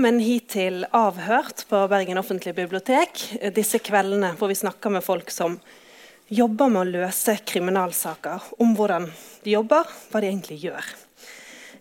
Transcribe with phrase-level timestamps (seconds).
[0.00, 3.18] Velkommen hit til Avhørt på Bergen offentlige bibliotek.
[3.52, 5.58] Disse kveldene hvor vi snakker med folk som
[6.32, 8.46] jobber med å løse kriminalsaker.
[8.64, 9.10] Om hvordan
[9.44, 10.88] de jobber, hva de egentlig gjør.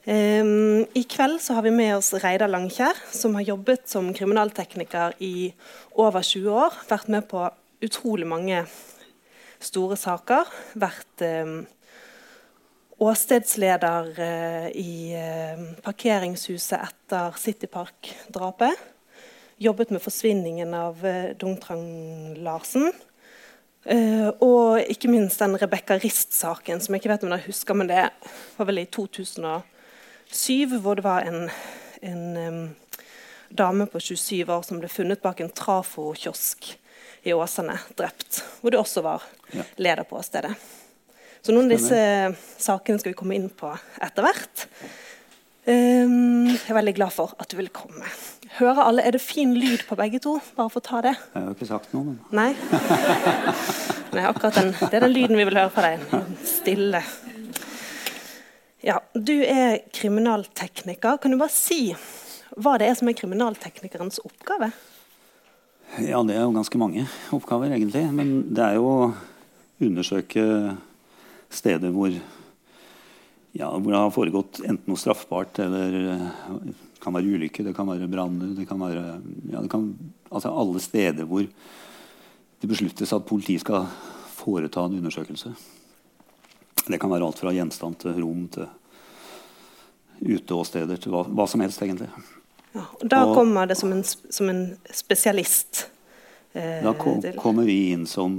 [0.03, 5.53] Um, I kveld har vi med oss Reidar Langkjær, som har jobbet som kriminaltekniker i
[5.95, 6.75] over 20 år.
[6.91, 7.47] Vært med på
[7.87, 8.65] utrolig mange
[9.63, 10.51] store saker.
[10.75, 11.61] Vært um,
[12.99, 18.75] åstedsleder uh, i uh, parkeringshuset etter Citypark-drapet.
[19.57, 21.87] Jobbet med forsvinningen av uh, Dungtrang
[22.43, 22.91] Larsen.
[24.43, 28.01] og ikke minst den Rebekka Rist-saken, som jeg ikke vet om dere husker, men det
[28.57, 31.47] var vel i 2007, hvor det var en,
[32.03, 32.75] en
[33.49, 36.73] dame på 27 år som ble funnet bak en trafokiosk
[37.23, 38.43] i Åsane, drept.
[38.59, 39.25] Hvor du også var
[39.79, 40.53] leder på åstedet.
[41.41, 41.99] Så noen av disse
[42.59, 43.71] sakene skal vi komme inn på
[44.03, 44.65] etter hvert.
[45.69, 48.07] Um, jeg er veldig glad for at du ville komme.
[48.57, 50.39] Hører alle, Er det fin lyd på begge to?
[50.57, 51.13] Bare for å ta det.
[51.13, 52.51] Jeg har jo ikke sagt noe, men Nei?
[54.15, 56.15] Nei akkurat den, Det er den lyden vi vil høre fra deg.
[56.47, 57.03] Stille.
[58.81, 61.19] Ja, Du er kriminaltekniker.
[61.21, 61.93] Kan du bare si
[62.57, 64.71] hva det er som er kriminalteknikerens oppgave?
[66.01, 68.07] Ja, det er jo ganske mange oppgaver, egentlig.
[68.13, 68.99] Men det er jo å
[69.85, 70.43] undersøke
[71.49, 72.13] steder hvor,
[73.51, 77.87] ja, hvor det har foregått enten noe straffbart eller det kan være ulykke, det kan
[77.87, 79.03] være branner Det kan være
[79.51, 79.91] ja, det kan,
[80.29, 81.45] altså alle steder hvor
[82.59, 83.85] det besluttes at politiet skal
[84.35, 85.53] foreta en undersøkelse.
[86.87, 88.67] Det kan være alt fra gjenstand til rom til
[90.19, 92.09] uteåsteder til hva, hva som helst, egentlig.
[92.75, 95.85] Ja, og da og, kommer det som en, som en spesialist?
[96.53, 98.33] Eh, da kom, kommer vi inn som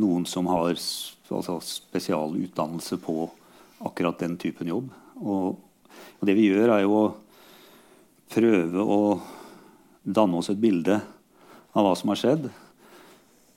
[0.00, 0.78] noen som har
[1.36, 3.28] altså spesialutdannelse på
[3.84, 4.88] akkurat den typen jobb.
[5.20, 5.58] Og,
[6.18, 7.04] og, det vi gjør, er jo å
[8.32, 9.00] prøve å
[10.02, 10.98] danne oss et bilde
[11.74, 12.48] av hva som har skjedd.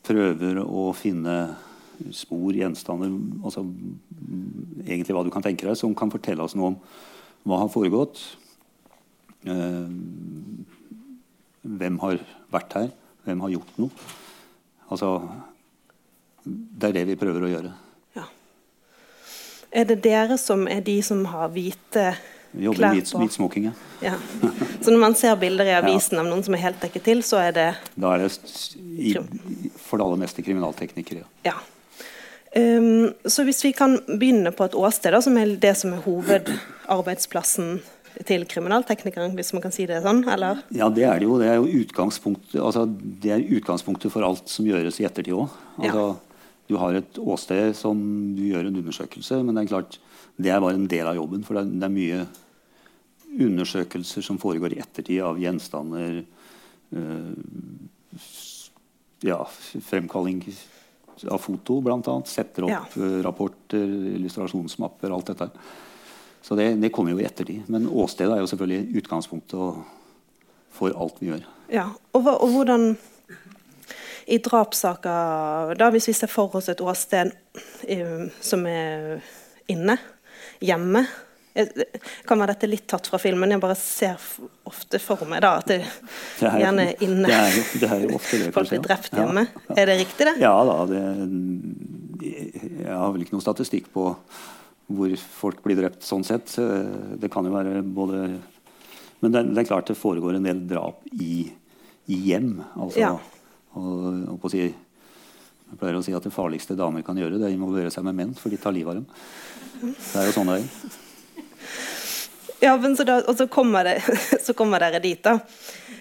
[0.06, 1.36] Prøver å finne
[2.16, 3.12] spor, gjenstander
[3.46, 3.66] altså
[4.82, 6.78] Egentlig hva du kan tenke deg, som kan fortelle oss noe om
[7.46, 8.20] hva har foregått.
[9.46, 9.92] Eh,
[11.62, 12.24] hvem har
[12.54, 12.90] vært her?
[13.28, 14.08] Hvem har gjort noe?
[14.90, 15.12] Altså
[16.44, 17.72] det er det vi prøver å gjøre.
[18.18, 18.28] Ja.
[19.72, 22.12] Er det dere som er de som har hvite
[22.52, 23.22] vi jobber klær på?
[23.24, 23.74] Hvit smoking, ja.
[24.04, 24.16] ja.
[24.84, 26.24] Så når man ser bilder i avisen ja.
[26.24, 28.32] av noen som er helt dekket til, så er det Da er det
[28.98, 29.14] i,
[29.80, 31.24] for det aller meste kriminalteknikere.
[31.48, 31.60] Ja.
[32.52, 36.02] Um, så hvis vi kan begynne på et åsted, da, som er det som er
[36.04, 37.78] hovedarbeidsplassen
[38.28, 40.26] til kriminalteknikeren, hvis man kan si det sånn?
[40.30, 40.60] eller?
[40.76, 41.38] Ja, det er det jo.
[41.40, 42.84] Det er jo utgangspunktet, altså,
[43.24, 45.56] det er utgangspunktet for alt som gjøres i ettertid òg.
[45.80, 46.31] Altså, ja.
[46.70, 48.00] Du har et åsted som
[48.38, 49.98] du gjør en undersøkelse, men det er klart,
[50.42, 51.44] det er bare en del av jobben.
[51.48, 52.22] For det er, det er mye
[53.32, 57.32] undersøkelser som foregår i ettertid av gjenstander øh,
[59.24, 59.38] ja,
[59.88, 60.42] Fremkalling
[61.30, 62.18] av foto, bl.a.
[62.28, 62.82] Setter opp ja.
[62.98, 65.50] Øh, rapporter, illustrasjonsmapper, alt dette.
[66.42, 67.68] Så det, det, kommer jo i ettertid.
[67.72, 69.84] Men åstedet er jo selvfølgelig utgangspunktet
[70.74, 71.46] for alt vi gjør.
[71.72, 72.96] Ja, og, og hvordan
[74.32, 77.34] i drapssaker, da hvis vi ser for oss et åsted
[77.88, 79.20] eh, som er
[79.72, 79.98] inne,
[80.64, 81.04] hjemme
[81.52, 83.52] kan være dette litt tatt fra filmen.
[83.52, 84.22] Jeg bare ser
[84.70, 85.82] ofte for meg da at det,
[86.40, 87.28] det er, gjerne er inne.
[87.28, 89.44] Det er, det er jo ofte det, Folk blir drept hjemme.
[89.50, 89.78] Ja, ja.
[89.82, 90.36] Er det riktig, det?
[90.44, 90.78] Ja da.
[90.88, 91.04] Det,
[92.22, 94.14] jeg har vel ikke noen statistikk på
[94.92, 96.56] hvor folk blir drept sånn sett.
[97.20, 98.24] Det kan jo være både
[99.22, 101.46] Men det, det er klart det foregår en del drap i,
[102.08, 102.56] i hjem.
[102.74, 103.12] Altså, ja.
[103.80, 107.58] Og, si, jeg pleier å si at det farligste damer kan gjøre, det er å
[107.58, 109.08] involvere seg med menn, for de tar livet av dem.
[109.82, 110.98] Det er jo sånn det er.
[112.62, 114.02] Ja, men så da, og så kommer, det,
[114.46, 115.40] så kommer dere dit, da.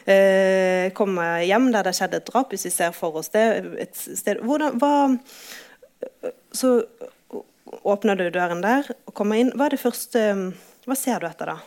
[0.04, 3.46] Eh, kommer hjem der det skjedde et drap, hvis vi ser for oss det.
[3.80, 4.42] Et sted.
[4.44, 5.08] Hvordan, hva,
[6.52, 6.74] så
[7.86, 9.54] åpner du døren der og kommer inn.
[9.54, 10.24] Hva er det første
[10.88, 11.58] Hva ser du etter da?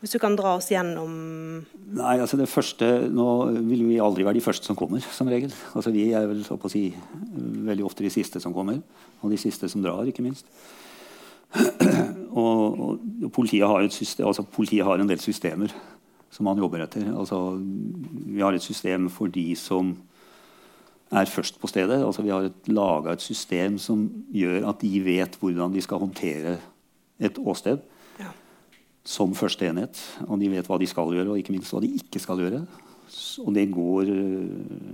[0.00, 1.12] Hvis du kan dra oss gjennom
[1.90, 3.26] Nei, altså det første, Nå
[3.68, 5.52] vil vi aldri være de første som kommer, som regel.
[5.76, 6.86] Altså Vi er vel å si,
[7.68, 8.80] veldig ofte de siste som kommer.
[9.20, 10.48] Og de siste som drar, ikke minst.
[12.30, 15.74] og, og, politiet, har system, altså politiet har en del systemer
[16.30, 17.08] som man jobber etter.
[17.10, 19.96] Altså, vi har et system for de som
[21.10, 21.98] er først på stedet.
[22.06, 26.60] Altså, vi har laga et system som gjør at de vet hvordan de skal håndtere
[27.20, 27.82] et åsted
[29.10, 29.98] som første enhet.
[30.28, 32.62] Og de vet hva de skal gjøre, og ikke minst hva de ikke skal gjøre.
[33.42, 34.92] Og det går eh,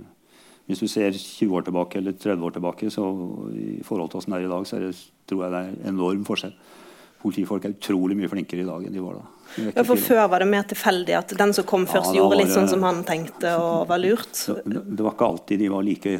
[0.67, 3.05] Hvis du ser 20 år tilbake eller 30 år tilbake, så
[3.53, 4.97] i forhold til åssen det er i dag, så er det,
[5.29, 6.57] tror jeg det er enorm forskjell
[7.21, 9.25] politifolk er utrolig mye flinkere i dag enn de var da.
[9.73, 12.53] Ja, for Før var det mer tilfeldig at den som kom først, ja, gjorde litt
[12.53, 14.33] sånn som han tenkte og var lurt?
[14.65, 16.17] Det, det var ikke alltid de var like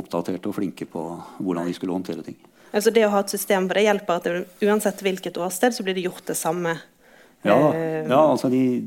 [0.00, 1.04] oppdaterte og flinke på
[1.40, 2.38] hvordan de skulle håndtere ting.
[2.70, 5.86] Altså Det å ha et system for det hjelper at det, uansett hvilket åsted, så
[5.86, 6.76] blir det gjort det samme?
[7.44, 8.82] Ja, eh, ja altså, de,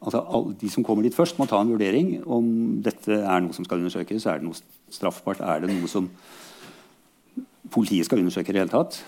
[0.00, 2.46] altså de som kommer dit først, må ta en vurdering om
[2.84, 4.26] dette er noe som skal undersøkes.
[4.26, 4.58] Er det noe
[4.92, 5.42] straffbart?
[5.42, 6.08] Er det noe som
[7.74, 9.00] politiet skal undersøke i det hele tatt?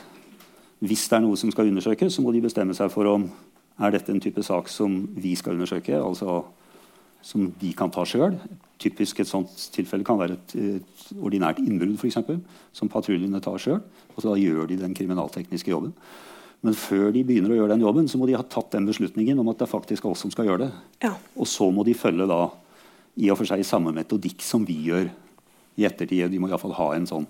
[0.85, 3.31] Hvis det er noe som skal undersøkes, så må de bestemme seg for om
[3.77, 6.43] er dette en type sak som vi skal undersøke, altså
[7.27, 8.37] som de kan ta sjøl.
[8.81, 12.21] Typisk et sånt tilfelle kan være et, et ordinært innbrudd, f.eks.,
[12.77, 13.81] som patruljene tar sjøl.
[14.15, 15.95] Og så da gjør de den kriminaltekniske jobben.
[16.65, 19.39] Men før de begynner å gjøre den jobben, så må de ha tatt den beslutningen
[19.39, 20.71] om at det er faktisk oss som skal gjøre det.
[21.05, 21.13] Ja.
[21.37, 22.47] Og så må de følge da
[23.17, 25.11] i og for seg samme metodikk som vi gjør
[25.77, 26.29] i ettertid.
[26.33, 27.29] De må iallfall ha en sånn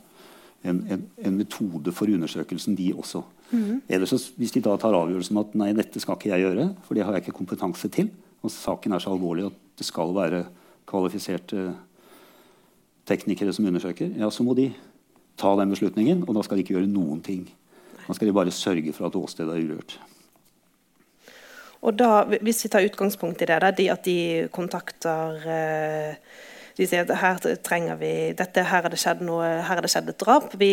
[0.66, 3.22] en, en, en, metode for undersøkelsen, de også.
[3.52, 3.82] Mm.
[3.92, 6.98] Ellers, hvis de da tar avgjørelsen om at nei, dette skal ikke jeg gjøre, for
[6.98, 8.08] det har jeg ikke kompetanse til,
[8.42, 10.42] og saken er så alvorlig at det skal være
[10.88, 11.68] kvalifiserte
[13.06, 14.70] teknikere som undersøker, ja, så må de
[15.38, 17.44] ta den beslutningen, og da skal de ikke gjøre noen ting.
[18.06, 19.96] Da skal de bare sørge for at åstedet er urørt.
[21.86, 24.18] Og da, Hvis vi tar utgangspunkt i det, da, de, at de
[24.54, 26.36] kontakter eh,
[26.76, 29.88] de sier at her trenger vi dette, her har det skjedd noe, her har det
[29.88, 30.50] skjedd et drap.
[30.60, 30.72] Vi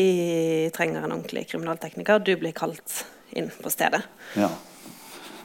[0.76, 2.20] trenger en ordentlig kriminaltekniker.
[2.20, 4.02] Du blir kalt inn på stedet.
[4.36, 4.50] Ja.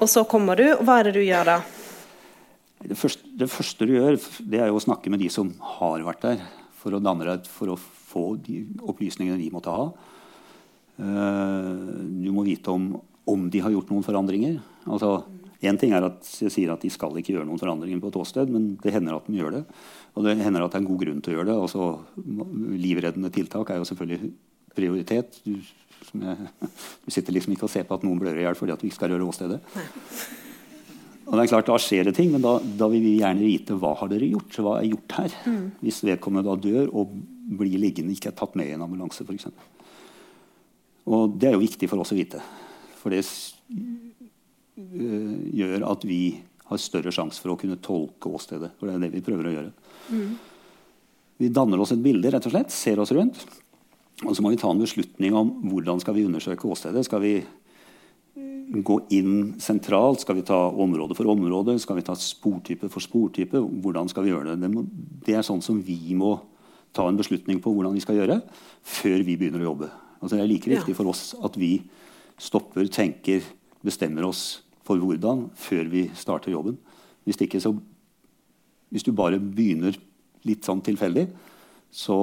[0.02, 0.66] Og så kommer du.
[0.82, 1.58] Hva er det du gjør da?
[2.90, 4.18] Det første, det første, du gjør,
[4.50, 6.42] det er jo å snakke med de som har vært der,
[6.78, 9.88] for å, deg, for å få de opplysningene de måtte ha.
[10.98, 12.90] Uh, du må vite om,
[13.28, 14.58] om de har gjort noen forandringer.
[14.88, 15.20] Altså,
[15.58, 18.18] Én ting er at jeg sier at de skal ikke gjøre noen forandringer på et
[18.20, 19.62] åsted, men det hender at de gjør det.
[20.14, 21.56] Og det hender at det er en god grunn til å gjøre det.
[21.58, 21.88] Altså,
[22.78, 24.30] livreddende tiltak er jo selvfølgelig
[24.78, 25.40] prioritet.
[25.42, 26.50] Du, jeg,
[27.04, 28.86] du sitter liksom ikke og ser på at noen blør i hjel fordi at du
[28.86, 29.58] ikke skal røre åstedet.
[31.28, 33.74] Og det er klart, Da skjer det ting, men da, da, vil vi gjerne vite
[33.82, 34.62] hva har dere gjort.
[34.62, 35.34] Hva er gjort her?
[35.44, 35.64] Mm.
[35.82, 37.18] Hvis vedkommende da dør og
[37.58, 39.50] blir liggende, ikke er tatt med i en ambulanse f.eks.
[41.08, 42.40] Og det er jo viktig for oss å vite.
[43.00, 43.88] For det uh,
[45.56, 46.22] gjør at vi
[46.68, 48.74] har større sjanse for å kunne tolke åstedet.
[48.76, 49.72] For det er det vi prøver å gjøre.
[50.12, 50.32] Mm.
[51.38, 53.40] Vi danner oss et bilde, rett og slett, ser oss rundt.
[54.26, 57.04] Og så må vi ta en beslutning om hvordan skal vi undersøke åstedet.
[57.06, 57.34] Skal vi
[58.68, 60.24] gå inn sentralt?
[60.24, 61.78] Skal vi ta område for område?
[61.80, 63.62] Skal vi ta sportype for sportype?
[63.82, 64.66] Hvordan skal vi gjøre det?
[64.66, 64.84] Det, må,
[65.24, 66.34] det er sånn som vi må
[66.96, 68.40] ta en beslutning på hvordan vi skal gjøre,
[68.82, 69.90] før vi begynner å jobbe.
[70.18, 71.72] Altså det er like viktig for oss at vi
[72.38, 73.44] stopper, tenker,
[73.84, 76.78] bestemmer oss for hvordan før vi starter jobben.
[77.26, 77.74] Hvis, ikke, så,
[78.90, 79.96] hvis du bare begynner
[80.48, 81.26] litt sånn tilfeldig,
[81.92, 82.18] så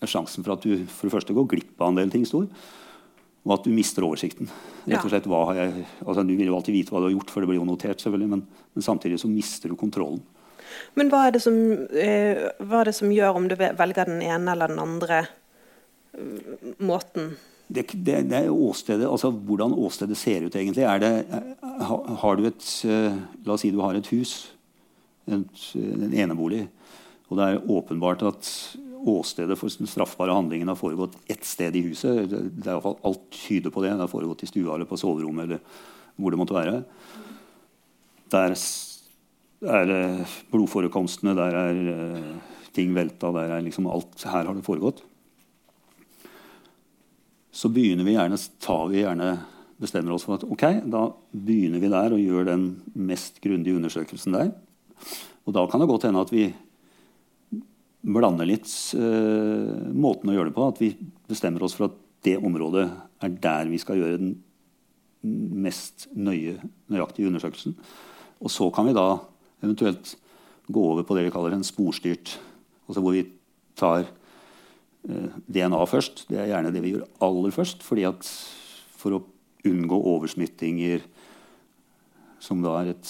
[0.00, 2.46] er sjansen for at du for det første går glipp av en del ting stor.
[3.40, 4.50] Og at du mister oversikten.
[4.84, 7.42] Rett og slett, jeg, altså, du vil jo alltid vite hva du har gjort, for
[7.42, 8.44] det blir jo notert, selvfølgelig, men,
[8.76, 10.20] men samtidig så mister du kontrollen.
[10.98, 11.56] Men hva er, som,
[11.96, 15.24] eh, hva er det som, gjør om du velger den ene eller den andre
[16.78, 17.34] måten?
[17.70, 20.86] det, det, det, er åstedet, altså Hvordan åstedet ser ut, egentlig.
[21.02, 21.10] Det,
[22.22, 24.50] har du et eh, La oss si du har et hus,
[25.30, 26.64] et, en enebolig,
[27.30, 28.50] og det er åpenbart at
[29.00, 32.26] åstedet for den straffbare handlingen har foregått ett sted i huset.
[32.28, 33.94] Det er i hvert fall Alt tyder på det.
[33.94, 35.62] Det har foregått i stua eller på soverommet eller
[36.20, 36.82] hvor det måtte være.
[38.34, 38.56] Der
[39.70, 39.94] er
[40.50, 42.34] blodforekomstene, der er eh,
[42.74, 45.04] ting velta, der er liksom alt Her har det foregått
[47.50, 49.30] så begynner vi gjerne, tar vi gjerne
[49.80, 54.36] bestemmer oss for at ok, da begynner vi der og gjør den mest grundige undersøkelsen
[54.36, 54.52] der.
[55.48, 56.50] Og da kan det godt hende at vi
[58.00, 60.68] blander litt uh, måten å gjøre det på.
[60.68, 60.92] At vi
[61.30, 62.86] bestemmer oss for at det området
[63.24, 64.36] er der vi skal gjøre den
[65.64, 66.58] mest nøye,
[66.92, 67.74] nøyaktige undersøkelsen.
[68.40, 69.08] Og så kan vi da
[69.64, 70.14] eventuelt
[70.70, 72.36] gå over på det vi kaller en sporstyrt.
[72.86, 73.26] Altså hvor vi
[73.76, 74.19] tar Eh,
[75.00, 76.26] DNA først.
[76.28, 77.82] Det er gjerne det vi gjør aller først.
[77.86, 78.26] fordi at
[79.00, 79.22] For å
[79.64, 81.04] unngå oversmittinger
[82.40, 83.08] som da er et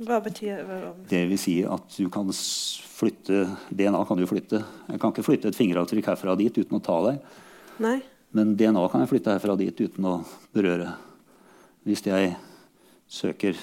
[0.00, 0.64] Hva betyr
[1.08, 4.62] Det vil si at du kan flytte DNA kan du flytte.
[4.88, 7.20] Jeg kan ikke flytte et fingeravtrykk herfra og dit uten å ta deg.
[7.80, 7.98] Nei.
[8.36, 10.20] Men DNA kan jeg flytte herfra og dit uten å
[10.54, 10.94] berøre.
[11.88, 12.34] Hvis jeg
[13.10, 13.58] søker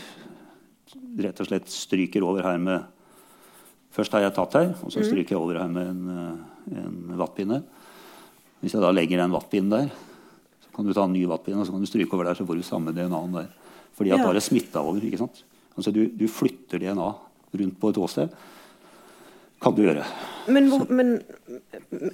[1.17, 2.93] rett og slett stryker over her med
[3.97, 5.05] Først har jeg tatt her, og så mm.
[5.07, 7.61] stryker jeg over her med en eh, en vattpinne.
[8.61, 9.91] Hvis jeg da legger den vattpinnen der,
[10.63, 12.47] så kan du ta en ny vattpinne og så kan du stryke over der, så
[12.47, 13.49] får du samme DNA-en der.
[13.97, 14.25] Fordi at ja.
[14.25, 15.01] da er det smitta over.
[15.03, 15.43] ikke sant?
[15.77, 17.09] Altså du, du, flytter DNA
[17.57, 18.33] rundt på et åsted.
[19.61, 20.03] Kan du gjøre.
[20.53, 21.15] Men, hvor, men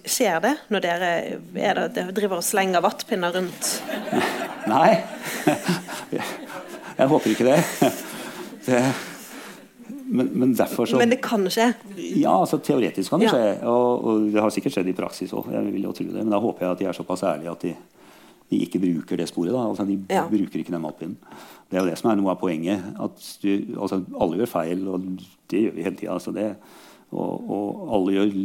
[0.08, 1.10] skjer det når dere,
[1.52, 3.72] det, dere driver og slenger vattpinner rundt?
[4.72, 4.94] Nei.
[7.00, 7.60] jeg håper ikke det.
[8.68, 8.84] det
[10.14, 11.72] men, men, derfor så Men det kan skje?
[11.98, 13.34] Ja, altså teoretisk kan det ja.
[13.34, 13.48] skje.
[13.66, 15.50] Og, og, det har sikkert skjedd i praksis òg.
[15.50, 17.72] Men da håper jeg at de er såpass ærlige at de,
[18.52, 19.56] de ikke bruker det sporet.
[19.58, 20.28] Altså, de ja.
[20.30, 21.16] bruker ikke den mappen.
[21.66, 22.84] Det er jo det som er noe av poenget.
[23.02, 25.08] At du, altså, alle gjør feil, og
[25.50, 26.20] det gjør vi hele tida.
[26.20, 26.36] Altså,
[27.10, 28.36] og, og, alle gjør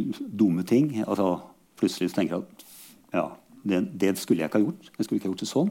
[0.41, 0.95] dumme ting.
[1.05, 1.35] Altså,
[1.77, 2.65] plutselig tenker jeg at
[3.19, 3.27] ja,
[3.61, 4.89] det, det, skulle jeg ikke ha gjort.
[4.97, 5.69] Jeg skulle ikke ha gjort det sånn.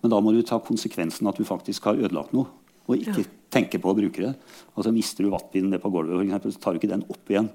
[0.00, 2.48] Men da må du ta konsekvensen at du faktisk har ødelagt noe
[2.88, 3.30] og ikke ja.
[3.52, 4.34] tenke på å bruke det.
[4.74, 7.04] Og så mister du vattpinnen ned på gulvet, for eksempel, så tar du ikke den
[7.08, 7.50] opp igjen.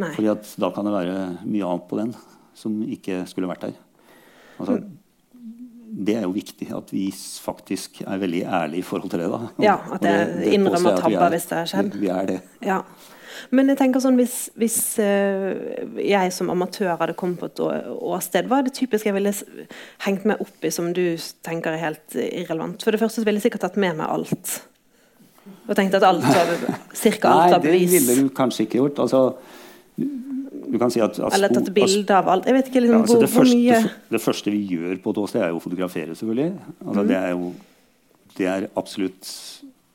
[0.00, 0.10] Nei.
[0.14, 2.12] Fordi at da kan det være mye annet på den
[2.56, 3.78] som ikke skulle vært der.
[4.60, 4.76] Altså,
[5.90, 7.08] det er jo viktig at vi
[7.42, 9.30] faktisk er veldig ærlige i forhold til det.
[9.32, 9.40] da.
[9.64, 11.96] ja, at det, innrømmer tabber hvis det har skjedd.
[11.98, 12.38] Vi er det.
[12.64, 12.82] Ja.
[13.50, 15.56] Men jeg tenker sånn, hvis, hvis uh,
[15.96, 19.32] jeg som amatør hadde kommet på et åsted, hva er det typisk jeg ville
[20.04, 21.04] hengt meg opp i som du
[21.46, 22.84] tenker er helt irrelevant?
[22.84, 24.60] For det første ville jeg sikkert tatt med meg alt.
[25.66, 26.52] Og tenkt at alt var
[27.04, 27.88] cirka alt var bevis.
[27.88, 29.02] Nei, det ville du kanskje ikke gjort.
[29.06, 29.24] Altså,
[30.70, 32.46] du kan si at, at Eller tatt bilde av alt.
[32.46, 35.14] Jeg vet ikke liksom, ja, altså hvor, det, første, mye det, første vi gjør på
[35.14, 36.52] et åsted, er jo å fotografere, selvfølgelig.
[36.86, 37.08] Altså, mm.
[37.10, 37.50] Det er jo
[38.36, 39.30] det er absolutt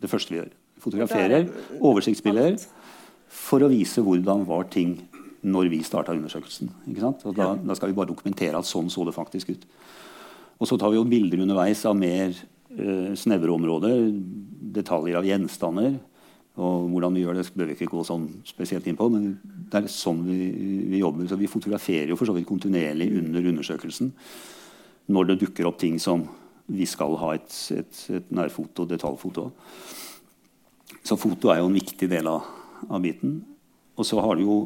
[0.04, 0.50] det første vi gjør.
[0.86, 1.48] Fotograferer,
[1.82, 2.58] oversiktsbilder
[3.36, 4.98] for å vise hvordan var ting
[5.46, 6.72] når vi starta undersøkelsen.
[6.98, 9.66] Da, da, skal vi bare dokumentere at sånn så det faktisk ut.
[10.62, 14.08] Og så tar vi jo bilder underveis av mer uh, snevre områder.
[14.76, 15.98] Detaljer av gjenstander.
[16.56, 19.34] Og hvordan vi gjør det, bør vi ikke gå sånn spesielt inn på, men
[19.72, 20.40] det er sånn vi,
[20.94, 21.28] vi jobber.
[21.28, 24.14] Så vi fotograferer jo for så vidt kontinuerlig under undersøkelsen
[25.12, 26.24] når det dukker opp ting som
[26.66, 29.52] vi skal ha et, et, et nærfoto, detaljfoto.
[31.06, 32.48] Så foto er jo en viktig del av
[32.90, 33.40] av biten.
[33.96, 34.60] Og så har du jo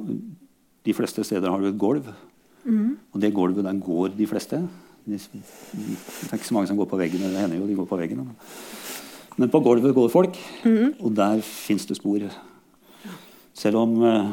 [0.80, 2.06] De fleste steder har du et gulv.
[2.64, 2.96] Mm.
[3.12, 4.62] Og det gulvet der går de fleste.
[5.06, 7.20] Det er ikke så mange som går på veggen.
[7.20, 8.24] Det hender jo de går på veggen.
[9.40, 11.00] Men på gulvet går folk, mm.
[11.00, 12.26] og der fins det spor.
[13.56, 14.32] Selv om eh,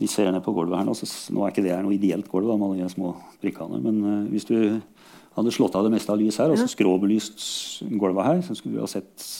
[0.00, 2.48] vi ser ned på gulvet her nå, så nå er ikke det noe ideelt gulv,
[2.50, 3.82] da, med alle de små prikkene.
[3.82, 4.56] Men eh, hvis du
[5.36, 7.44] hadde slått av det meste av lys her, og så skråbelyst
[8.00, 9.30] gulvet her, så skulle vi ha sett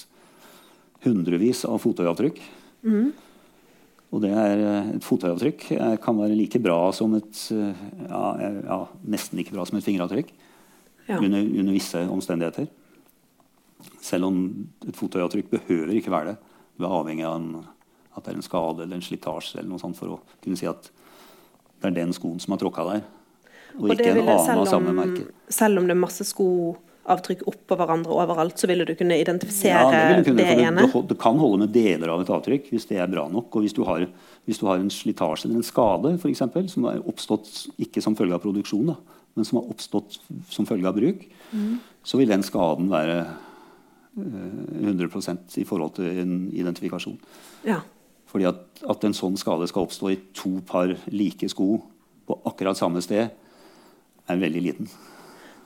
[1.06, 2.42] hundrevis av fotoavtrykk
[2.80, 3.10] Mm.
[4.10, 5.66] Og det er, eh, et fotavtrykk
[6.02, 8.22] kan være like bra som et eh, ja,
[8.64, 10.32] ja, nesten like bra som et fingeravtrykk
[11.06, 11.18] ja.
[11.18, 12.66] under, under, visse omstendigheter.
[14.04, 14.40] Selv om
[14.88, 16.36] et fotavtrykk behøver ikke være det.
[16.78, 17.64] Du er avhengig av en,
[18.16, 20.68] at det er en skade eller en slitasje eller noe sånt for å kunne si
[20.68, 20.90] at
[21.80, 23.02] det er den skoen som har tråkka der.
[23.78, 25.26] Og, og ikke en annen av samme merke.
[25.52, 30.08] Selv om det er masse skoavtrykk oppå hverandre overalt, så ville du kunne identifisere ja,
[30.18, 30.88] det, kunne, det ene?
[30.88, 33.48] Det, det, kan holde med deler av et avtrykk hvis det er bra nok.
[33.54, 34.04] Og hvis du har,
[34.48, 38.18] hvis du har en slitasje eller en skade for eksempel, som har oppstått ikke som
[38.18, 40.18] følge av produksjon, da, men som har oppstått
[40.50, 41.22] som følge av bruk,
[41.52, 41.78] mm.
[42.04, 43.22] så vil den skaden være
[44.16, 47.18] 100 eh, i forhold til en identifikasjon.
[47.66, 47.80] Ja.
[48.30, 51.80] Fordi at, at en sånn skade skal oppstå i to par like sko
[52.26, 53.30] på akkurat samme sted,
[54.30, 54.90] er veldig liten.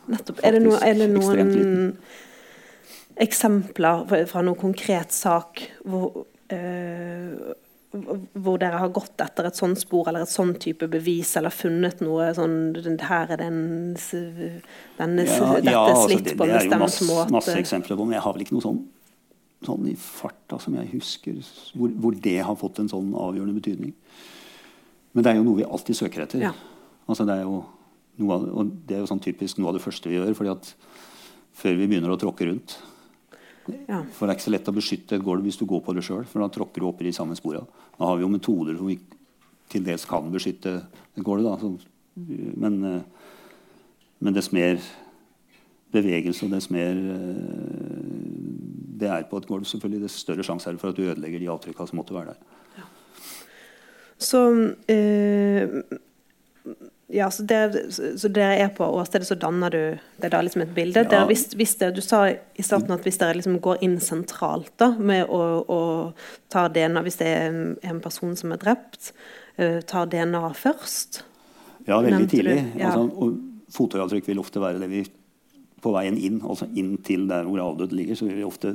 [0.08, 0.40] Nettopp.
[0.44, 1.96] Er det, noe, er det noen
[3.20, 7.52] eksempler fra noen konkret sak hvor, uh,
[7.94, 12.02] hvor dere har gått etter et sånt spor eller et sånn type bevis, eller funnet
[12.02, 12.74] noe sånn
[13.04, 13.60] Her er den,
[14.98, 17.14] denne, ja, dette ja, altså, slitt det, på en bestemt masse, måte.
[17.14, 18.80] Det er jo masse eksempler på men jeg har vel ikke noe sånn,
[19.68, 21.38] sånn i farta som jeg husker,
[21.76, 23.94] hvor, hvor, det har fått en sånn avgjørende betydning.
[25.14, 26.42] Men det er jo noe vi alltid søker etter.
[26.48, 26.54] Ja.
[27.06, 27.62] Altså, det er jo
[28.30, 30.34] av, og det er jo sånn typisk noe av det første vi gjør.
[30.38, 30.74] fordi at
[31.54, 32.76] før vi begynner å tråkke rundt.
[33.88, 34.02] Ja.
[34.12, 36.04] For det er ikke så lett å beskytte et gulv hvis du går på det
[36.06, 36.24] sjøl.
[36.28, 37.62] For da tråkker du opp i de samme spora.
[37.96, 38.98] Da har vi jo metoder som vi
[39.72, 40.76] til dels kan beskytte
[41.14, 41.48] et gulv.
[42.14, 43.00] Men, eh,
[44.20, 44.78] men dess mer
[45.94, 48.04] bevegelse og dess mer eh,
[48.94, 51.42] det er på et gulv, selvfølgelig, dess større sjanse er det for at du ødelegger
[51.42, 52.38] de avtrykka som måtte være der.
[52.78, 52.86] Ja.
[54.22, 54.42] Så
[54.88, 55.80] eh,
[57.12, 59.80] ja, så, der, så der er på åstedet, så danner du
[60.22, 61.02] det da liksom et bilde.
[61.12, 61.24] Ja.
[61.28, 64.94] Hvis, hvis det, du sa i starten at hvis dere liksom går inn sentralt da,
[64.96, 65.80] med å, å
[66.52, 69.12] ta DNA Hvis det er en person som er drept,
[69.60, 71.20] uh, tar DNA først?
[71.84, 72.56] Ja, veldig tidlig.
[72.80, 72.94] Ja.
[72.94, 73.28] Altså,
[73.74, 75.04] fotavtrykk vil ofte være det vi
[75.84, 78.72] på veien inn, altså inn til der hvor avdøde ligger, så vil vi ofte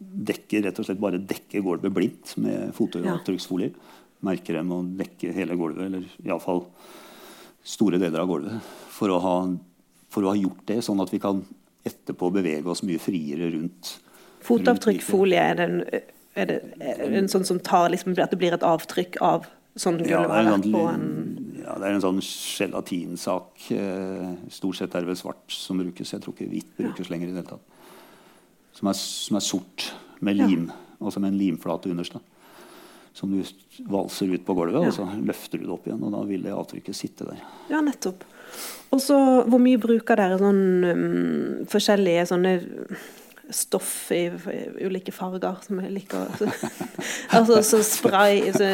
[0.00, 3.74] dekke, rett og slett bare dekke gulvet blindt med fotavtrykksfolier.
[4.24, 6.64] merker dem og dekke hele gulvet, eller iallfall
[7.62, 8.70] store deler av gulvet.
[8.94, 9.34] For å, ha,
[10.12, 11.42] for å ha gjort det, sånn at vi kan
[11.86, 13.94] etterpå bevege oss mye friere rundt.
[14.44, 15.80] Fotavtrykkfolie, er det en,
[16.38, 19.48] er det, er en sånn som tar liksom, at det blir et avtrykk av
[19.78, 21.06] sånn gulvet ja, på en
[21.60, 23.66] Ja, Det er en sånn gelatinsak.
[23.76, 26.14] Eh, stort sett er det vel svart som brukes.
[26.14, 27.14] Jeg tror ikke hvitt brukes ja.
[27.14, 27.30] lenger.
[27.30, 27.96] i det hele tatt.
[28.76, 29.90] Som er, som er sort
[30.24, 30.78] med lim, ja.
[31.00, 32.16] og som en limflate underst.
[33.16, 33.40] Som du
[33.90, 34.90] valser ut på gulvet, ja.
[34.90, 36.02] og så løfter du det opp igjen.
[36.06, 37.40] Og da vil det avtrykket sitte der.
[37.72, 38.26] Ja, nettopp.
[38.90, 42.54] Og så, Hvor mye bruker dere sånn um, forskjellige sånne
[43.50, 46.28] stoff i, i ulike farger som jeg liker.
[47.36, 48.70] altså så spray, så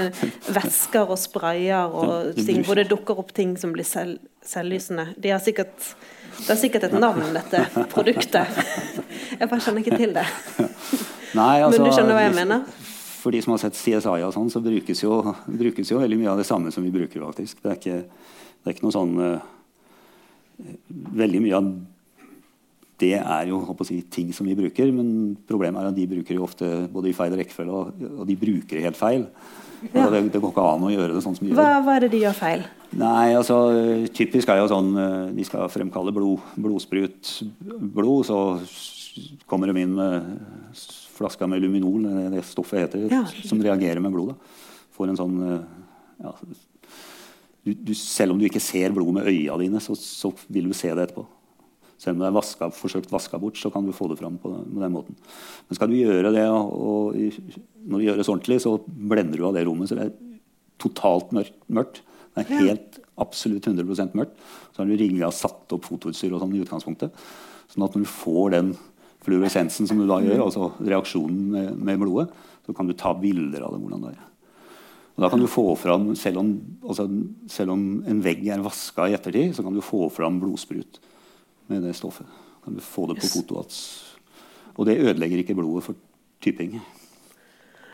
[0.53, 5.09] væsker og sprayer og ting hvor det dukker opp ting som blir selv, selvlysende.
[5.17, 5.93] De har sikkert,
[6.43, 8.53] det er sikkert et navn, dette produktet.
[9.41, 10.27] Jeg bare skjønner ikke til det.
[11.37, 12.85] Nei, altså, Men du skjønner hva jeg mener?
[13.27, 15.17] For de som har sett CSI og sånn, så brukes jo,
[15.51, 17.59] brukes jo, veldig mye av det samme som vi bruker, faktisk.
[17.59, 19.53] Det er ikke, det er ikke noe sånn uh,
[21.19, 21.67] Veldig mye av
[23.03, 26.47] det er jo si, ting som vi bruker, men problemet er at de bruker jo
[26.47, 29.27] ofte både i feil rekkefølge, og, og, de bruker helt feil.
[29.91, 30.07] Ja.
[30.09, 31.61] Det, det, går ikke an å gjøre det sånn som de gjør.
[31.61, 32.65] Hva, hva er det de gjør feil?
[32.97, 33.59] Nei, altså
[34.17, 38.39] Typisk er jo sånn eh, De skal fremkalle blod, blodsprut blod, så
[39.51, 40.31] kommer de inn med
[41.17, 43.25] flaska med luminol, det stoffet heter, ja.
[43.49, 44.37] som reagerer med blodet.
[44.97, 45.63] Får en sånn eh,
[46.25, 46.33] ja,
[47.67, 50.77] du, du, Selv om du ikke ser blod med øya dine, så, så vil du
[50.77, 51.27] se det etterpå.
[52.01, 54.53] Selv om det er vaska, forsøkt vaska bort, så kan du få det fram på,
[54.53, 55.17] på den måten.
[55.67, 57.57] Men skal du gjøre det, og, og
[57.87, 59.89] når det gjøres ordentlig, så blender du av det rommet.
[59.89, 60.15] Så det er
[60.83, 62.03] totalt mørkt.
[62.37, 64.37] Det er helt absolutt 100% mørkt.
[64.75, 67.25] Så har du rigga satt opp fotoutstyr og sånn i utgangspunktet.
[67.73, 68.75] Sånn at når du får den
[69.27, 72.31] fluoresensen som du da gjør, altså reaksjonen med, med blodet,
[72.67, 73.83] så kan du ta bilder av det.
[73.83, 74.25] hvordan det er.
[75.17, 76.51] Og da kan du få fram, selv om,
[76.85, 77.07] altså,
[77.49, 81.01] selv om en vegg er vaska i ettertid, så kan du få fram blodsprut
[81.73, 82.29] med det stoffet.
[82.65, 83.63] Kan du få det på foto.
[84.77, 85.97] Og det ødelegger ikke blodet for
[86.45, 86.77] typing.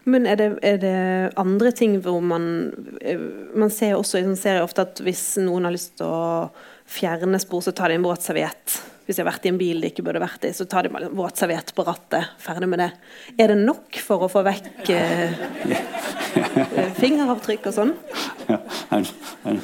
[0.04, 3.20] Men er det, er det, andre ting hvor man eh,
[3.54, 6.48] Man ser også i en serie ofte at hvis noen har lyst til å
[6.92, 8.78] fjerne spor, så tar de en våtserviett.
[9.06, 10.92] Hvis de har vært i en bil de ikke burde vært i, så tar de
[10.94, 12.36] en våtserviett på rattet.
[12.42, 12.90] Ferdig med det.
[13.34, 15.40] Er det nok for å få vekk eh,
[17.00, 17.94] fingeravtrykk og sånn?
[18.46, 18.60] Ja,
[18.94, 19.10] er,
[19.50, 19.58] er,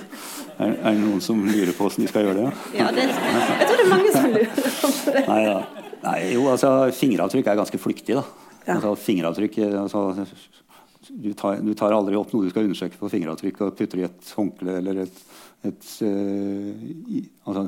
[0.59, 2.51] er, det noen som lurer på hvordan de skal gjøre det?
[2.81, 5.25] Ja, det, jeg tror det er mange som lurer på det.
[5.29, 5.59] Nei, ja.
[6.03, 8.19] Nei, jo, altså, fingeravtrykk er ganske flyktig.
[8.19, 8.25] da.
[8.65, 8.77] Ja.
[8.77, 10.03] Altså, fingeravtrykk, altså,
[11.09, 14.07] du, tar, du, tar, aldri opp noe du skal undersøke på fingeravtrykk og putter i
[14.09, 15.23] et håndkle eller et,
[15.67, 17.65] et i, altså,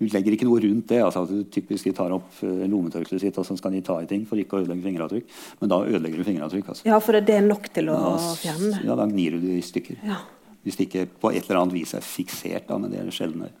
[0.00, 0.98] Du legger ikke noe rundt det.
[1.04, 4.08] altså du Typisk de tar opp uh, lommetørkleet sitt og så skal de ta i
[4.10, 5.38] ting for ikke å ødelegge fingeravtrykk.
[5.60, 6.68] Men da ødelegger du fingeravtrykk.
[6.72, 6.86] Altså.
[6.88, 7.98] Ja, for det er nok til å
[8.40, 8.84] fjerne det?
[8.88, 10.00] Ja, da gnir du det i stykker.
[10.08, 10.22] Ja.
[10.64, 12.66] Hvis det ikke på et eller annet vis er fiksert.
[12.68, 13.52] Da, men det er sjeldnere.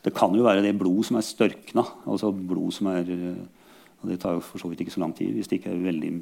[0.00, 1.84] Det kan jo være det blod som er størkna.
[2.08, 3.08] Altså blod som er
[4.00, 5.34] og Det tar jo for så vidt ikke så lang tid.
[5.36, 6.12] Hvis det ikke er veldig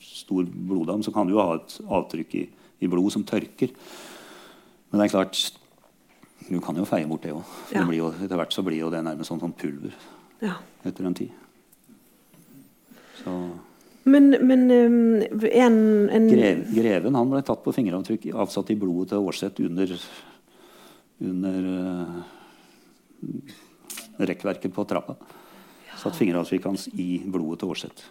[0.00, 2.44] stor bloddam, så kan du jo ha et avtrykk i,
[2.80, 3.72] i blod som tørker.
[4.90, 5.40] Men det er klart
[6.50, 7.46] Du kan jo feie bort det òg.
[7.70, 7.84] Ja.
[7.86, 9.94] Etter hvert så blir jo det nærmest sånn, sånn pulver
[10.42, 10.56] ja.
[10.82, 11.30] etter en tid.
[13.20, 13.34] Så
[14.10, 15.76] men, men um, en,
[16.10, 19.92] en Grev, Greven han ble tatt på fingeravtrykk avsatt i blodet til Aarseth under,
[21.28, 22.16] under uh,
[24.24, 25.18] rekkverket på trappa.
[25.90, 26.00] Ja.
[26.00, 28.08] Satt fingeravtrykket hans i blodet til Aarseth.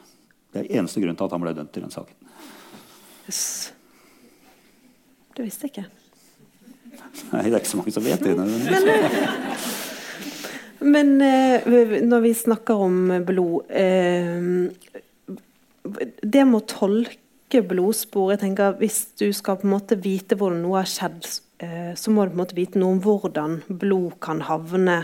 [0.54, 2.30] Det er eneste grunn til at han ble dømt i den saken.
[3.26, 3.44] Yes.
[5.36, 5.99] Det visste jeg ikke.
[7.34, 8.36] Nei, det er ikke så mange som vet det.
[8.38, 8.50] Men,
[10.96, 14.98] men uh, når vi snakker om blod uh,
[16.22, 20.62] det med å tolke blodspor jeg tenker Hvis du skal på en måte vite hvordan
[20.64, 21.26] noe har skjedd,
[21.64, 25.00] eh, så må du på en måte vite noe om hvordan blod kan havne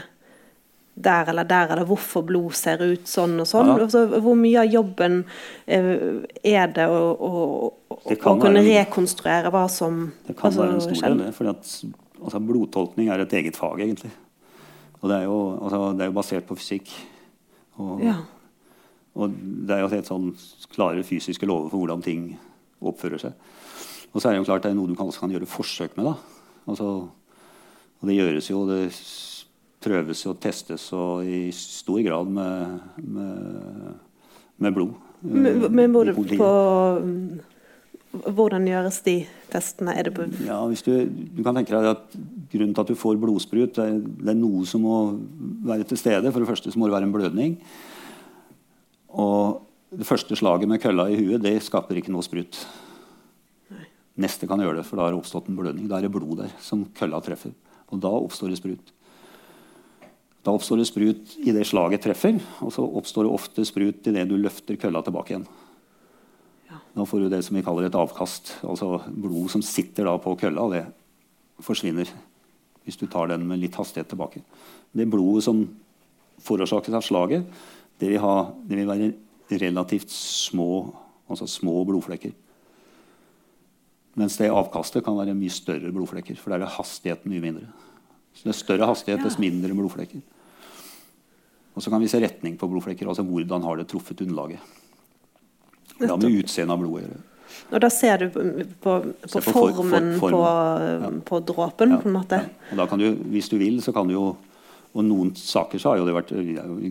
[0.96, 3.74] der eller der, eller hvorfor blod ser ut sånn og sånn.
[3.74, 3.80] Ja.
[3.84, 5.24] Altså, hvor mye av jobben
[5.68, 7.32] eh, er det å, å,
[8.08, 11.52] det å kunne en, rekonstruere hva som Det kan altså, være en stor del, for
[11.52, 14.14] altså, blodtolkning er et eget fag, egentlig.
[15.02, 16.96] Og det er jo, altså, det er jo basert på fysikk.
[17.84, 18.16] Og, ja.
[19.20, 20.32] Og det er jo helt sånn
[20.72, 22.30] klare fysiske lover for hvordan ting
[22.86, 23.36] oppfører seg.
[24.16, 26.08] Og så er det jo klart det er noe du kanskje kan gjøre forsøk med.
[26.08, 26.16] da.
[26.72, 26.90] Altså,
[28.00, 28.80] og det gjøres jo, det
[29.86, 33.98] prøves og testes og i stor grad med, med,
[34.58, 34.96] med blod.
[35.26, 36.50] Men, men både på
[38.36, 39.16] hvordan gjøres de
[39.52, 39.96] testene?
[39.98, 42.18] Er det på ja, hvis du, du, kan tenke deg at
[42.52, 44.98] Grunnen til at du får blodsprut, det er, det er noe som må
[45.66, 46.32] være til stede.
[46.32, 47.58] For det første så må det være en blødning.
[49.12, 49.62] Og
[49.96, 52.62] det første slaget med kølla i huet det skaper ikke noe sprut.
[54.22, 55.90] Neste kan gjøre det, for da har det oppstått en blødning.
[55.92, 57.52] Da er det blod der som kølla treffer.
[57.92, 58.94] Og da oppstår det sprut.
[60.46, 64.28] Da oppstår det sprut i det slaget treffer, og så oppstår det ofte sprut idet
[64.30, 65.48] du løfter kølla tilbake igjen.
[66.96, 68.54] Da får du det som vi kaller et avkast.
[68.64, 70.68] Altså blod som sitter da på kølla.
[70.72, 72.08] Det forsvinner
[72.86, 74.44] hvis du tar den med litt hastighet tilbake.
[74.96, 75.64] Det blodet som
[76.46, 77.48] forårsakes av slaget,
[78.00, 78.36] det vil, ha,
[78.68, 79.10] det vil være
[79.50, 80.86] relativt små,
[81.32, 82.36] altså små blodflekker.
[84.16, 86.38] Mens det avkastet kan være mye større blodflekker.
[86.40, 87.68] For der er hastigheten mye mindre.
[88.36, 90.24] Så det er større hastighet, dess mindre blodflekker.
[91.76, 93.08] Og så kan vi se retning på blodflekker.
[93.12, 94.60] Altså hvordan har det truffet underlaget.
[96.00, 97.24] Det har med utseendet av blodet å gjøre.
[97.72, 98.42] Og da ser du på,
[98.84, 98.94] på,
[99.32, 100.42] på formen for, for, på,
[101.06, 101.12] ja.
[101.30, 102.40] på, dråpen, ja, på en måte?
[102.42, 102.72] Ja.
[102.74, 104.26] Og da kan du, hvis du vil, så kan du jo
[104.96, 106.32] Og noen saker så har jo det vært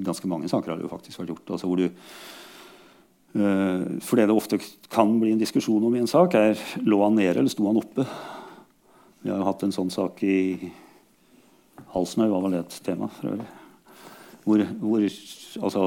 [0.05, 1.55] Ganske mange saker har det jo faktisk vært gjort.
[1.57, 4.61] Altså hvor du uh, For det det ofte
[4.93, 7.81] kan bli en diskusjon om i en sak, er lå han nede eller sto han
[7.81, 8.07] oppe?
[9.25, 10.71] Vi har jo hatt en sånn sak i
[11.95, 13.09] Halsnøy, var vel det et tema?
[14.45, 15.85] Hvor, hvor, altså,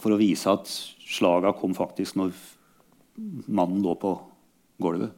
[0.00, 0.70] for å vise at
[1.06, 2.34] slaga kom faktisk når
[3.46, 4.12] mannen lå på
[4.82, 5.12] gulvet.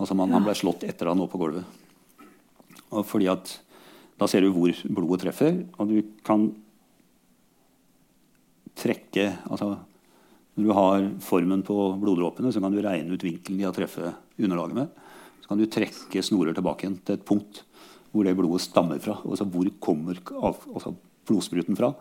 [0.00, 0.38] Altså man, ja.
[0.38, 1.66] Han ble slått etter han lå på gulvet.
[2.90, 3.58] Og fordi at
[4.20, 6.42] Da ser du hvor blodet treffer, og du kan
[8.76, 9.78] trekke altså,
[10.52, 14.12] Når du har formen på bloddråpene, så kan du regne ut vinkelen de har treffet
[14.36, 14.90] underlaget med.
[15.40, 17.62] Så kan du trekke snorer tilbake igjen til et punkt
[18.10, 19.16] hvor det blodet stammer fra.
[19.24, 20.92] Altså hvor kommer altså
[21.28, 21.92] blodspruten fra?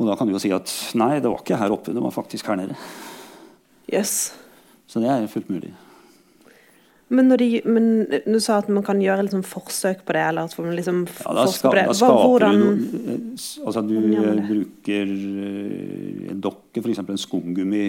[0.00, 2.14] Og da kan du jo si at nei, det var ikke her oppe, det var
[2.14, 2.76] faktisk her nede.
[3.92, 4.32] Yes.
[4.88, 5.74] Så det er fullt mulig.
[7.10, 7.86] Men, når de, men
[8.22, 10.22] du sa at man kan gjøre liksom forsøk på det?
[10.30, 11.82] eller at man liksom ja, da, det.
[11.88, 13.16] da skaper Hvordan, du noe
[13.66, 13.96] Altså du
[14.46, 17.02] bruker eh, en dokke, f.eks.
[17.02, 17.86] en skumgummi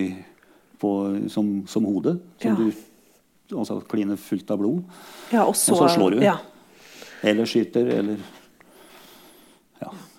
[0.81, 0.91] på,
[1.29, 2.15] som, som hode.
[2.41, 2.57] Som ja.
[2.57, 4.81] du altså, kliner fullt av blod.
[5.29, 6.23] Ja, og, så, og så slår du.
[6.25, 6.39] Ja.
[7.21, 8.25] Eller skyter, eller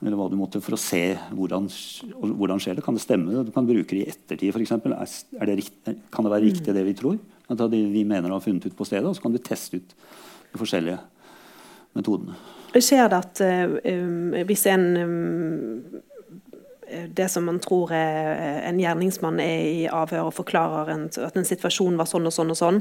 [0.02, 1.68] eller hva du måtte, for å se hvordan,
[2.40, 2.84] hvordan skjer det.
[2.86, 3.44] Kan det stemme?
[3.46, 4.72] Du kan bruke det i ettertid, f.eks.
[5.32, 7.20] Kan det være riktig det vi tror?
[7.52, 9.78] At det vi mener å ha funnet ut på stedet, og så kan du teste
[9.78, 9.94] ut
[10.52, 10.98] de forskjellige
[11.98, 12.38] metodene.
[12.72, 16.00] Skjer det at uh, hvis en um,
[17.12, 21.46] det som man tror er en gjerningsmann er i avhør og forklarer en, at en
[21.48, 22.80] situasjon var sånn og sånn og sånn,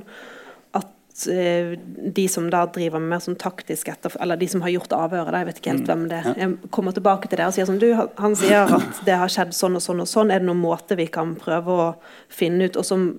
[1.26, 5.38] de som da driver med mer sånn taktisk etter, eller de som har gjort avhøret,
[5.42, 5.90] jeg vet ikke helt mm.
[5.92, 9.18] hvem det er, kommer tilbake til det og sier sånn du, Han sier at det
[9.22, 10.34] har skjedd sånn og sånn og sånn.
[10.34, 11.90] Er det noen måte vi kan prøve å
[12.32, 13.10] finne ut, og som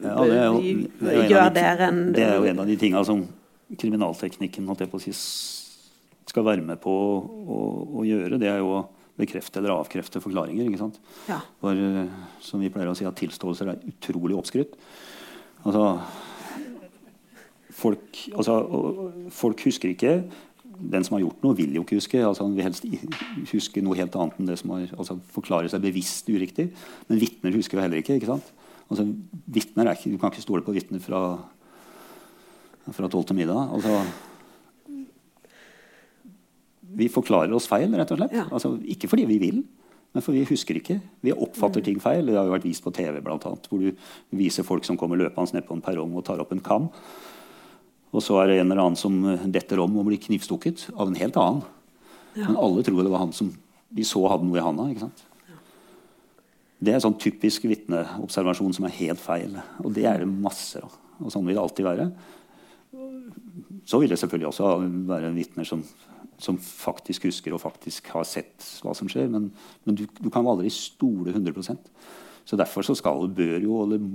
[0.00, 0.60] ja, det jo,
[1.04, 3.26] det gjør dere en Det er jo en av de tingene som
[3.80, 5.12] kriminalteknikken på si,
[6.30, 7.60] skal være med på å,
[8.00, 8.38] å, gjøre.
[8.40, 8.80] Det er jo å
[9.20, 10.66] bekrefte eller avkrefte forklaringer.
[10.66, 10.98] ikke sant?
[11.28, 11.40] Ja.
[11.60, 12.08] For, eh,
[12.44, 14.78] som vi pleier å si, at tilståelser er utrolig oppskrytt.
[15.68, 15.84] Altså
[17.70, 18.56] folk, altså,
[19.34, 20.14] folk husker ikke.
[20.80, 22.22] Den som har gjort noe, vil jo ikke huske.
[22.24, 22.86] Altså, han vil helst
[23.52, 26.70] huske noe helt annet enn det som har, altså, forklarer seg bevisst uriktig.
[27.08, 28.16] Men vitner husker jo heller ikke.
[28.20, 28.52] ikke sant?
[28.90, 31.38] Altså, er ikke, Du kan ikke stole på vitner fra,
[32.90, 33.70] fra tolv til middag.
[33.76, 34.00] Altså,
[36.90, 38.34] vi forklarer oss feil, rett og slett.
[38.34, 38.48] Ja.
[38.50, 39.60] Altså, ikke fordi vi vil,
[40.10, 40.98] men for vi husker ikke.
[41.22, 41.86] Vi oppfatter mm.
[41.86, 42.26] ting feil.
[42.26, 43.92] Det har jo vært vist på TV, blant annet, hvor du
[44.34, 46.90] viser folk som kommer løpende ned på en perrong og tar opp en kam.
[48.10, 51.10] Og så er det en eller annen som eh, detter om og blir knivstukket av
[51.10, 51.62] en helt annen.
[52.34, 52.48] Ja.
[52.48, 53.52] Men alle tror det var han som
[53.90, 54.88] de så hadde noe i handa.
[54.90, 55.24] ikke sant?
[56.80, 59.58] Det er en sånn typisk vitneobservasjon som er helt feil.
[59.84, 60.94] Og det er det masse av.
[61.20, 62.06] Og sånn vil det alltid være.
[63.88, 64.70] Så vil det selvfølgelig også
[65.10, 65.82] være vitner som,
[66.40, 69.28] som faktisk husker og faktisk har sett hva som skjer.
[69.32, 69.50] Men,
[69.84, 71.92] men du, du, kan aldri stole 100%
[72.48, 74.06] Så derfor så skal, bør jo, eller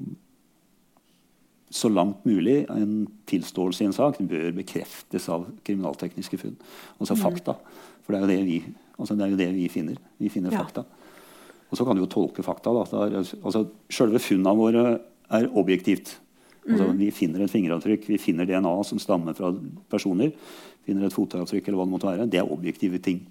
[1.69, 6.58] så langt mulig en tilståelse i en sak bør bekreftes av kriminaltekniske funn.
[6.99, 7.21] Altså mm.
[7.23, 7.56] fakta.
[8.06, 8.60] For det er jo det vi,
[8.99, 9.97] altså det, det vi finner.
[10.21, 10.62] Vi finner ja.
[10.62, 10.86] fakta.
[11.69, 12.73] Og så kan du jo tolke fakta.
[12.75, 13.10] Da.
[13.41, 14.86] altså, Selve funnene våre
[15.34, 16.19] er objektivt.
[16.65, 16.99] Altså, mm.
[17.01, 19.51] Vi finner et fingeravtrykk, vi finner DNA som stammer fra
[19.89, 20.32] personer.
[20.86, 22.28] finner et fotavtrykk eller hva det måtte være.
[22.30, 23.23] Det er objektive ting.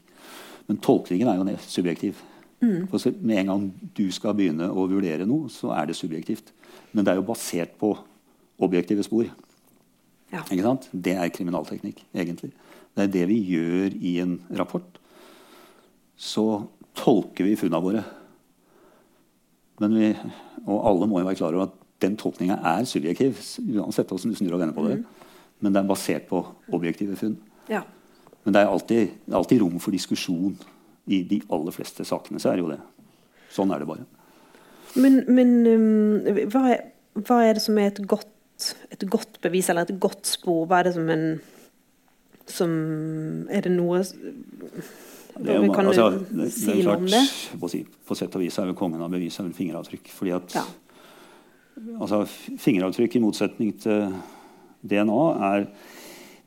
[0.66, 2.20] Men tolkningen er jo subjektiv.
[2.60, 2.86] Mm.
[2.88, 3.64] For med en gang
[3.96, 6.52] du skal begynne å vurdere noe, så er det subjektivt.
[6.92, 7.94] Men det er jo basert på
[8.62, 9.28] objektive spor.
[10.32, 10.42] Ja.
[10.92, 12.52] Det er kriminalteknikk, egentlig.
[12.94, 14.98] Det er det vi gjør i en rapport.
[16.16, 18.04] Så tolker vi funnene våre.
[19.82, 20.12] Men vi,
[20.66, 23.40] og alle må jo være klar over at den tolkninga er subjektiv.
[23.58, 24.98] uansett hvordan du snur og vender på det.
[24.98, 25.04] Mm.
[25.60, 27.38] Men det er basert på objektive funn.
[27.70, 27.82] Ja.
[28.44, 30.58] Men det er, alltid, alltid, rom for diskusjon
[31.06, 32.40] i de aller fleste sakene.
[32.40, 32.80] så er det jo det.
[33.54, 34.04] Sånn er det bare.
[34.94, 36.82] Men, men um, hva, er,
[37.16, 38.28] hva, er, det som er et godt
[38.94, 40.64] et godt bevis eller et godt spor?
[40.68, 41.26] Hva er det som en
[42.44, 42.70] som
[43.48, 47.22] Er det noe det er, Kan altså, du si noe om det?
[47.58, 47.66] På,
[48.06, 50.12] på, sett og vis er vel kongen av bevis er vel fingeravtrykk.
[50.14, 50.62] fordi at ja.
[51.98, 52.22] altså,
[52.60, 54.14] Fingeravtrykk, i motsetning til
[54.84, 55.66] DNA er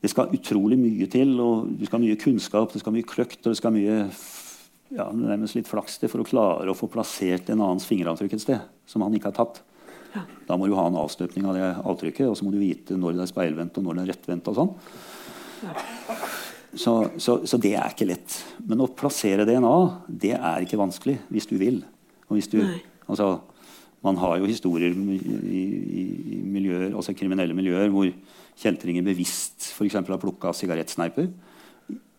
[0.01, 1.39] Det skal utrolig mye til.
[1.41, 3.97] og Du skal ha mye kunnskap, det skal mye kløkt og det skal mye
[4.95, 8.45] ja, nærmest litt flaks til for å klare å få plassert en annens fingeravtrykk et
[8.45, 9.63] sted som han ikke har tatt.
[10.13, 10.23] Ja.
[10.47, 13.17] Da må du ha en avstøpning av det avtrykket, og så må du vite når
[13.17, 14.49] det er speilvendt og når det er rettvendt.
[14.51, 14.73] og sånn.
[15.65, 15.73] Ja.
[16.77, 18.37] Så, så, så, det er ikke lett.
[18.67, 19.75] Men å plassere DNA
[20.07, 21.81] det er ikke vanskelig hvis du vil.
[22.27, 22.59] Og hvis du,
[23.07, 23.37] altså,
[24.05, 25.63] man har jo historier i, i,
[26.37, 28.11] i miljøer, altså kriminelle miljøer hvor
[28.57, 31.29] kjeltringer bevisst for har plukka sigarettsneiper.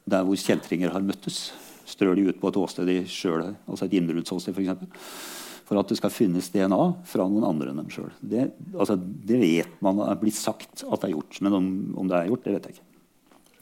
[0.08, 1.50] Der hvor kjeltringer har møttes.
[1.88, 4.88] Strør de ut på et åsted de sjøl altså et innbruddsåsted f.eks.
[5.68, 8.08] For, at det skal finnes DNA fra noen andre enn dem sjøl.
[8.24, 11.40] Det, altså, det, vet man er blitt sagt at det er gjort.
[11.44, 11.66] Men om,
[12.00, 12.86] om, det er gjort, det vet jeg ikke.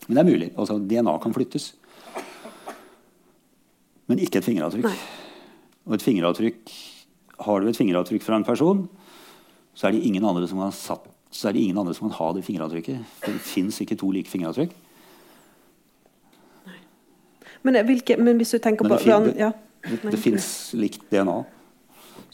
[0.07, 0.51] Men det er mulig.
[0.55, 1.73] Altså, DNA kan flyttes.
[4.07, 4.87] Men ikke et fingeravtrykk.
[5.87, 6.77] Og et fingeravtrykk
[7.47, 8.87] har du et fingeravtrykk fra en person,
[9.77, 12.31] så er det ingen andre som kan, satt, så det ingen andre som kan ha
[12.37, 13.03] det fingeravtrykket.
[13.21, 14.73] For det fins ikke to like fingeravtrykk.
[17.67, 19.51] Men, hvilke, men, hvis du tenker men det, på Det, ja.
[19.91, 21.41] det, det fins likt DNA.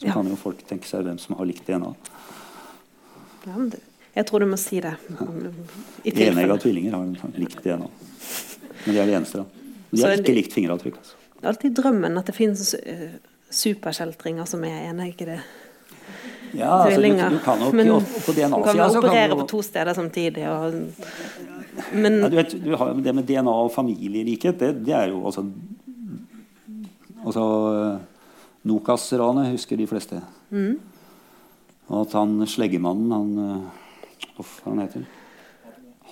[0.03, 0.13] Så ja.
[0.13, 1.93] kan jo folk tenke seg hvem som har likt DNA.
[3.47, 3.53] Ja,
[4.13, 4.91] jeg tror du må si det.
[6.03, 7.87] I Enegga tvillinger har likt DNA.
[8.83, 9.45] Men de er de eneste.
[9.45, 9.69] da.
[9.93, 10.99] De har ikke likt fingeravtrykk.
[10.99, 11.15] Altså.
[11.37, 13.07] Det er alltid drømmen at det finnes uh,
[13.63, 15.39] superkjeltringer som er ene, ikke det?
[16.51, 17.95] Ja, altså, du, du, kan nok men,
[18.27, 20.43] på DNA-sida kan operere på to steder samtidig.
[20.51, 20.81] Og,
[21.95, 25.23] men ja, du vet, du har, Det med DNA og familielikhet, det, det er jo
[25.31, 25.47] altså
[27.23, 27.43] Altså
[28.67, 30.21] Nokas-ranet husker de fleste.
[30.53, 30.77] Mm.
[31.89, 33.33] Og at han sleggemannen, han
[34.33, 35.03] Hva han heter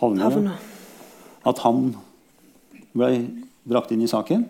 [0.01, 0.57] Havne.
[1.47, 1.93] At han
[2.91, 3.09] ble
[3.63, 4.47] brakt inn i saken,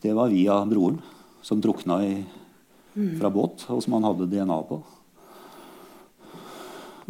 [0.00, 1.00] det var via broren
[1.44, 2.14] som drukna i,
[3.18, 4.80] fra båt, og som han hadde DNA på.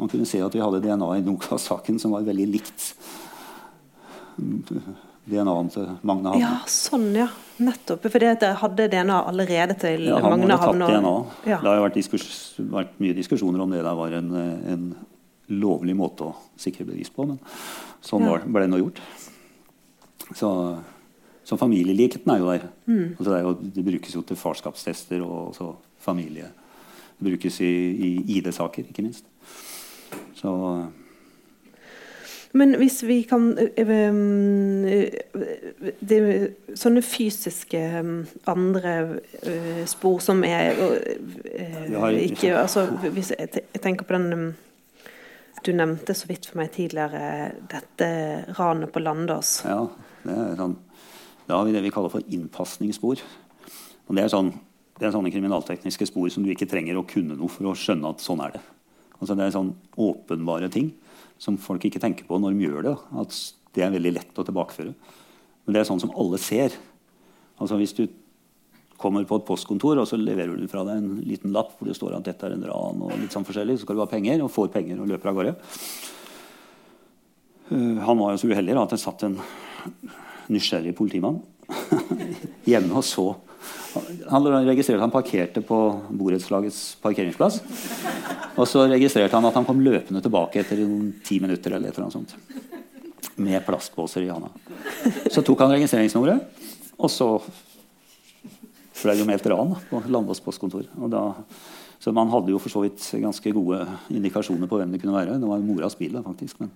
[0.00, 2.88] Man kunne se at vi hadde DNA i Nokas-saken som var veldig likt
[5.30, 6.42] DNA-en til Magne Havne.
[6.42, 7.28] Ja, sånn, ja.
[7.60, 8.06] Nettopp.
[8.08, 10.90] For det hadde DNA allerede til ja, han Magne Havne.
[10.90, 11.16] DNA.
[11.50, 11.58] Ja.
[11.62, 11.98] Det har vært,
[12.76, 14.30] vært, mye diskusjoner om det der var en,
[14.74, 14.86] en,
[15.50, 17.40] lovlig måte å sikre bevis på, men
[18.06, 18.36] sånn ja.
[18.46, 19.00] ble det nå gjort.
[20.38, 20.50] Så
[21.50, 22.64] så familielikheten er jo der.
[22.86, 23.06] Mm.
[23.18, 25.56] Altså det, er jo, det, brukes jo til farskapstester og
[25.98, 26.46] familie.
[27.18, 29.26] Det brukes i, i ID-saker, ikke minst.
[30.38, 30.52] Så
[32.52, 33.52] men hvis vi kan
[36.10, 36.24] det,
[36.74, 37.82] Sånne fysiske
[38.50, 38.94] andre
[39.90, 40.74] spor som er
[42.18, 44.56] ikke altså, hvis Jeg tenker på den
[45.62, 48.06] Du nevnte så vidt for meg tidligere dette
[48.56, 49.60] ranet på Landås.
[49.68, 49.82] Ja,
[50.24, 50.78] det er sånn
[51.50, 53.18] da har vi det vi kaller for innpasningsspor.
[54.06, 54.52] Og det er, sånn,
[55.00, 58.12] det er sånne kriminaltekniske spor som du ikke trenger å kunne noe for å skjønne
[58.14, 58.60] at sånn er det.
[59.18, 60.92] Altså det er sånn åpenbare ting
[61.40, 62.96] som folk ikke tenker på når de gjør det.
[63.22, 63.36] At
[63.76, 64.92] det er veldig lett å tilbakeføre.
[65.64, 66.76] Men det er sånn som alle ser.
[67.60, 68.04] Altså Hvis du
[69.00, 71.96] kommer på et postkontor og så leverer du fra deg en liten lapp hvor det
[71.96, 74.42] står at dette er en ran, og litt sånn forskjellig, så skal du ha penger,
[74.44, 75.54] og får penger og løper av gårde.
[77.70, 79.38] Uh, han var jo så uheldig at det satt en
[80.50, 81.38] nysgjerrig politimann
[82.68, 83.30] hjemme og så
[84.30, 85.78] Han registrerte at han parkerte på
[86.16, 87.60] borettslagets parkeringsplass.
[88.56, 91.74] Og så registrerte han at han kom løpende tilbake etter noen ti minutter.
[91.74, 94.50] eller et eller annet sånt Med plastposer i handa.
[95.30, 96.64] Så tok han registreringsnummeret,
[96.98, 97.28] og så
[99.00, 100.84] ble det jo meldt ran på Landås postkontor.
[101.08, 101.22] Da,
[102.00, 103.80] så man hadde jo for så vidt ganske gode
[104.12, 105.38] indikasjoner på hvem det kunne være.
[105.40, 106.60] Det var moras bil, da, faktisk.
[106.60, 106.70] Men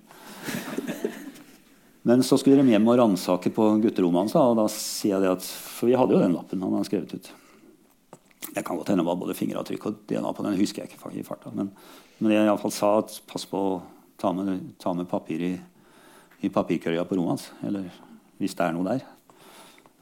[2.06, 4.34] men så skulle de hjem og ransake på gutterommet hans.
[4.36, 7.14] Og da sier jeg det at, For vi hadde jo den lappen han hadde skrevet
[7.16, 7.30] ut.
[8.54, 10.58] Det kan godt hende det var både fingeravtrykk og DNA på den.
[10.60, 11.52] husker jeg ikke i farta.
[11.56, 11.70] Men,
[12.18, 13.78] men jeg iallfall sa at pass på å
[14.20, 15.54] ta med, ta med papir i,
[16.44, 17.46] i papirkørja på rommet hans.
[17.64, 17.88] Eller
[18.36, 19.06] hvis det er noe der.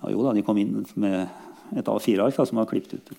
[0.03, 3.15] Ja, jo da, de kom inn med et A4-ark som var klippet ut.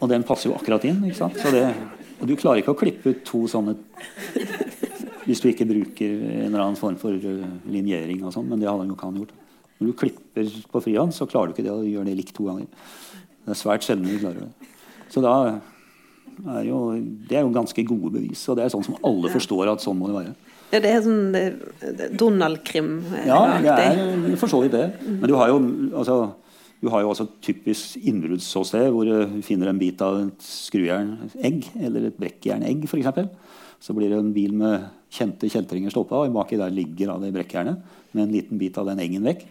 [0.00, 1.02] Og den passer jo akkurat inn.
[1.10, 1.42] ikke sant?
[1.50, 1.66] Det,
[2.20, 3.74] og du klarer ikke å klippe ut to sånne
[5.30, 8.24] hvis du ikke bruker en eller annen form for uh, linjering.
[8.26, 9.34] og sånn, Men det hadde han jo ikke han gjort.
[9.80, 12.48] Når du klipper på frihånd, så klarer du ikke det å gjøre det likt to
[12.50, 12.66] ganger.
[13.46, 14.70] Det er svært sjelden du klarer det.
[15.10, 16.80] Så da er jo,
[17.30, 18.42] det er jo ganske gode bevis.
[18.50, 20.34] Og det er sånn som alle forstår at sånn må det være.
[20.70, 22.92] Ja, det er sånn Donald-krim?
[23.26, 24.86] Ja, det er for så vidt det.
[25.06, 25.58] Men du har jo,
[25.98, 26.20] altså,
[26.80, 32.08] du har jo også typisk innbruddsåsted hvor du finner en bit av et skrujernegg eller
[32.08, 33.26] et brekkjernegg f.eks.
[33.80, 37.32] Så blir det en bil med kjente kjeltringer stoppa, og baki der ligger av det
[37.34, 39.44] brekkjernet med en liten bit av den engen vekk.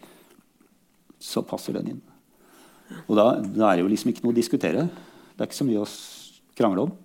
[1.19, 2.01] Så passer den inn.
[3.05, 4.87] Og da, da, er det jo liksom ikke noe å diskutere.
[5.35, 5.89] Det er ikke så mye å
[6.57, 6.97] krangle om.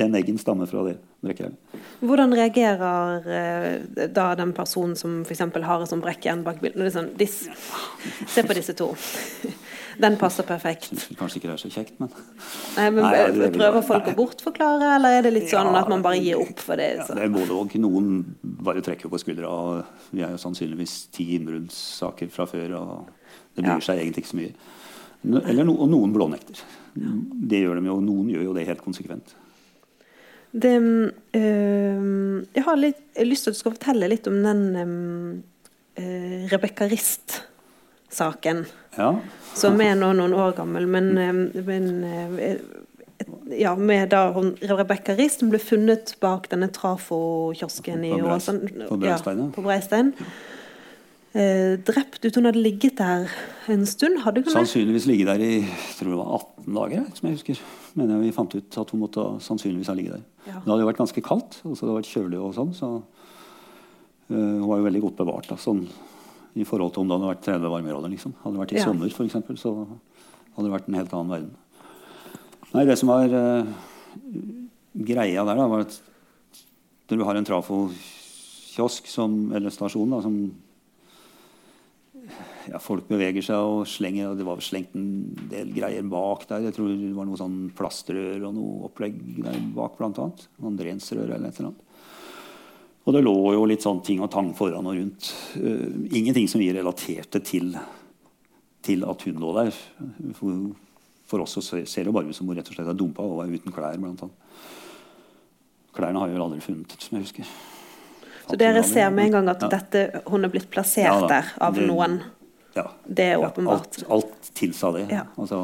[0.00, 1.58] den eggen stammer fra det brekkjernet.
[2.00, 5.42] Hvordan reagerer eh, da den personen som f.eks.
[5.52, 6.94] har et sånt brekkjern bak bildet?
[6.94, 8.94] Sånn, se på disse to.
[10.00, 10.90] Den passer perfekt.
[11.18, 14.94] Kanskje ikke det er så kjekt, men Nei, men Nei, det, Prøver folk å bortforklare,
[14.96, 16.90] eller er det litt sånn ja, at man bare gir opp for det?
[17.02, 17.12] Så?
[17.12, 17.76] Ja, det er både og.
[17.80, 18.10] Noen
[18.42, 19.50] bare trekker på skuldra.
[20.10, 24.40] Vi er jo sannsynligvis ti innbruddssaker fra før, og det bryr seg egentlig ikke så
[24.40, 24.54] mye.
[25.44, 26.64] Eller no, og noen blånekter.
[26.94, 28.00] Det gjør de jo.
[28.04, 29.36] Noen gjør jo det helt konsekvent.
[30.50, 34.40] Det, øh, jeg har litt, jeg har lyst til at du skal fortelle litt om
[34.42, 34.62] den
[36.00, 36.88] øh, Rebekka
[38.10, 38.66] Rist-saken.
[38.96, 39.14] Ja.
[39.54, 40.86] Som er nå noen år gammel.
[40.86, 42.04] Men, øh, men
[43.50, 48.86] ja, med da Rebekka Rist ble funnet bak denne trafokiosken i Åsane.
[48.88, 49.38] På Breistein.
[49.38, 50.14] Ja, på Breistein.
[51.32, 52.34] Eh, drept ut.
[52.34, 53.28] Hun hadde ligget der
[53.68, 54.18] en stund?
[54.24, 55.64] hadde hun Sannsynligvis ligget der i
[55.98, 57.60] tror det var 18 dager, som jeg husker.
[57.94, 60.24] Mener jeg vi fant ut at hun måtte sannsynligvis ha ligget der.
[60.46, 60.58] Ja.
[60.58, 62.88] Det hadde jo vært ganske kaldt, og så hadde det vært kjølig og sånn, så
[62.98, 65.46] uh, hun var jo veldig godt bevart.
[65.50, 65.84] Da, sånn,
[66.58, 68.12] I forhold til om det hadde vært 30 varmegrader.
[68.12, 68.34] Liksom.
[68.42, 68.86] Hadde det vært i ja.
[68.88, 71.52] sommer, f.eks., så hadde det vært en helt annen verden.
[72.70, 73.70] Nei, det som var uh,
[75.10, 76.00] greia der, da, var at
[77.10, 80.36] når du har en trafokiosk eller stasjon da, som
[82.70, 84.30] ja, folk beveger seg og slenger.
[84.30, 85.08] og Det var slengt en
[85.50, 86.68] del greier bak der.
[86.68, 90.46] Jeg tror det var noe sånn plastrør og noe opplegg der bak, blant annet.
[90.62, 91.86] Noen drensrør eller et eller annet.
[93.08, 95.30] Og det lå jo litt sånn ting og tang foran og rundt.
[95.56, 97.72] Uh, ingenting som vi relaterte til,
[98.84, 99.80] til at hun lå der.
[100.36, 100.60] For,
[101.30, 103.56] for oss ser det bare ut som hun rett og slett er dumpa og er
[103.56, 103.98] uten klær.
[103.98, 104.46] blant annet.
[105.96, 107.54] Klærne har jeg vel aldri funnet, som jeg husker.
[108.50, 109.70] Så dere ser med en gang at ja.
[109.70, 112.20] dette, hun er blitt plassert ja, der av det, noen?
[112.74, 112.86] Ja.
[113.06, 114.00] Det er åpenbart.
[114.02, 115.04] alt, alt tilsa det.
[115.38, 115.60] Altså,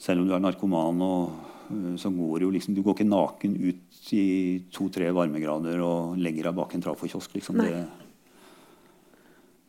[0.00, 1.53] selv om du er narkoman, og,
[1.98, 4.24] så går jo liksom, du går ikke naken ut i
[4.72, 7.34] to-tre varmegrader og legger deg bak en trafokiosk.
[7.38, 7.60] Liksom.
[7.62, 7.84] Det,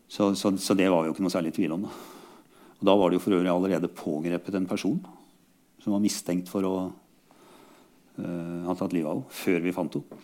[0.07, 1.87] så, så, så, det var jo ikke noe særlig tvil om.
[1.87, 1.95] Da.
[2.75, 4.99] Og da var det jo for øvrig allerede pågrepet en person
[5.83, 10.23] som var mistenkt for å uh, ha tatt livet av henne, før vi fant henne.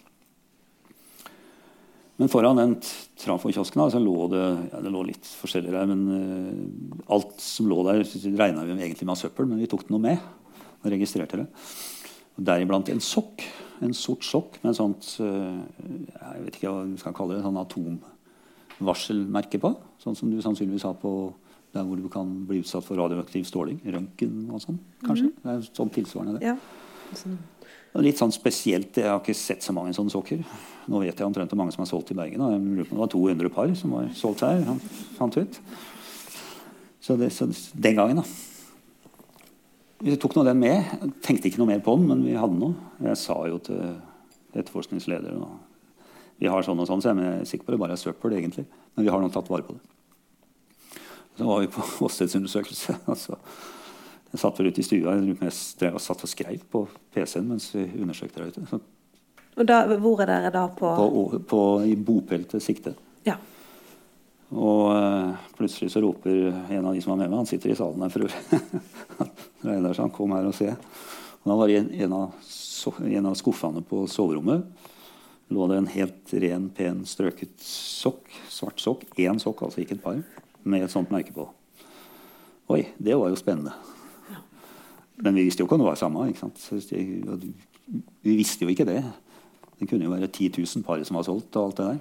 [2.22, 2.76] Men foran den
[3.18, 5.88] trafokiosken så lå det, ja, det lå litt forskjellig der.
[5.90, 8.04] Men uh, alt som lå der,
[8.36, 10.30] regna vi egentlig med søppel, men vi tok det noe med.
[10.82, 11.48] Og registrerte det.
[12.42, 13.44] Deriblant en sokk.
[13.82, 17.46] En sort sokk med en sånt uh, jeg vet ikke hva vi skal kalle det,
[17.46, 19.74] sånn atomvarselmerke på.
[20.02, 21.16] Sånn som du sannsynligvis har på
[21.72, 23.80] der hvor du kan bli utsatt for radioaktiv stråling.
[23.86, 25.32] Røntgen og sånn, kanskje.
[25.32, 25.42] Mm.
[25.42, 26.52] Det er sånn tilsvarende det.
[26.52, 26.58] Ja.
[27.16, 27.40] Sånn.
[28.00, 30.44] Litt sånn spesielt, Jeg har ikke sett så mange sånne sokker.
[30.88, 32.40] Nå vet jeg omtrent hvor mange som er solgt i Bergen.
[32.40, 34.62] Jeg lurer på det var 200 par som var solgt her.
[34.64, 34.80] Han
[35.18, 35.60] fant ut.
[37.02, 38.24] Så, det, så den gangen, da.
[40.02, 40.94] Vi tok nå den med.
[41.22, 42.74] Tenkte ikke noe mer på den, men vi hadde noe.
[43.06, 43.82] Jeg sa jo til
[44.58, 45.44] etterforskningslederen
[46.42, 48.66] Vi har sånn og sånn, så jeg er sikker på det bare er søppel, egentlig.
[48.96, 50.98] Men vi har nå tatt vare på det.
[51.38, 52.98] Så var vi på åstedsundersøkelse.
[53.06, 53.38] altså
[54.32, 58.40] jeg satt vel ute i stua jeg satt og skrev på PC-en mens vi undersøkte
[58.40, 58.64] der ute.
[58.70, 58.80] Så,
[59.60, 60.88] og da, hvor er dere da på?
[60.96, 62.94] på, på I bopeltet Sikte.
[63.28, 63.36] Ja.
[64.52, 67.78] Og uh, plutselig så roper en av de som var med meg, han sitter i
[67.80, 70.74] salen her for øvrig han kom her og se.
[71.42, 72.50] Og da var det en, av,
[73.08, 74.90] en av skuffene på soverommet
[75.52, 78.30] lå det en helt ren, pen, strøket sokk.
[78.52, 79.04] Svart sokk.
[79.20, 80.22] Én sokk, altså ikke et par,
[80.64, 81.48] med et sånt merke på.
[82.72, 83.74] Oi, det var jo spennende.
[85.22, 86.30] Men vi visste jo ikke om det var samme.
[86.32, 86.64] ikke sant?
[88.24, 89.02] Vi visste jo ikke det.
[89.80, 91.56] Det kunne jo være 10 000 par som var solgt.
[91.56, 92.00] og alt det der.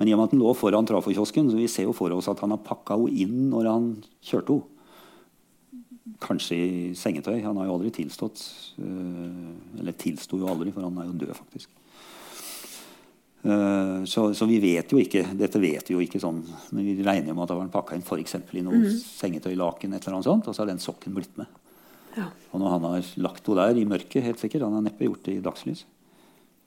[0.00, 2.30] Men i og med at den lå foran trafokiosken, så vi ser jo for oss
[2.32, 3.90] at han har pakka henne inn når han
[4.24, 4.76] kjørte henne.
[6.20, 7.36] Kanskje i sengetøy.
[7.44, 8.40] Han har jo aldri tilstått.
[8.80, 11.76] Eh, eller tilsto jo aldri, for han er jo død, faktisk.
[13.44, 16.42] Eh, så, så, vi vet jo ikke Dette vet vi jo ikke sånn,
[16.76, 18.90] men vi regner med at det var pakka inn for i noe mm.
[19.00, 21.48] sengetøylaken, et eller annet sånt, og så har den sokken blitt med.
[22.18, 22.28] Ja.
[22.50, 25.24] Og når han har lagt henne der i mørket, helt sikkert, han har neppe gjort
[25.28, 25.86] det i dagslys,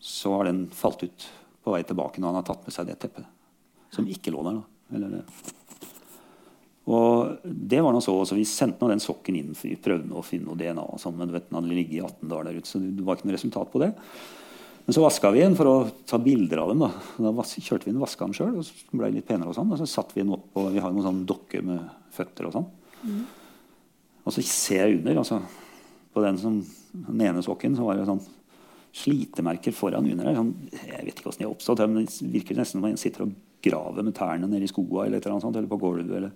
[0.04, 1.28] så har den falt ut
[1.64, 3.28] på vei tilbake når han har tatt med seg det teppet.
[3.94, 4.60] Som ikke lå der.
[4.60, 5.28] da.
[6.94, 10.18] Og det var noe så, så Vi sendte nå den sokken inn, for vi prøvde
[10.20, 10.84] å finne noe DNA.
[10.84, 13.06] og sånn, Men du vet, den hadde ligget i 18 dager der ute, så det
[13.06, 13.94] var ikke noe resultat på det.
[14.84, 15.76] Men så vaska vi den for å
[16.10, 16.84] ta bilder av dem.
[16.84, 19.54] Da, da kjørte vi den, vaska den sjøl og så ble litt penere.
[19.54, 21.86] Og sånn, og så satte vi den opp, og vi har noen sånne dokker med
[22.12, 22.68] føtter og sånn.
[23.08, 23.22] Mm.
[24.24, 25.22] Og så ser jeg under.
[25.24, 25.40] altså
[26.12, 26.60] På den, som,
[26.92, 28.24] den ene sokken så var det sånn
[28.94, 30.38] slitemerker foran under der.
[30.38, 33.26] Sånn, jeg vet ikke hvordan de har oppstått, men det virker nesten som man sitter
[33.26, 33.34] og
[33.64, 36.14] graver med tærne nedi skoa eller, eller, eller på gulvet.
[36.20, 36.34] Eller.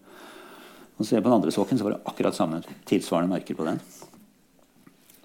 [0.97, 3.57] Og så ser jeg på den andre sokken, så var det akkurat samme tilsvarende merker
[3.57, 3.81] på den.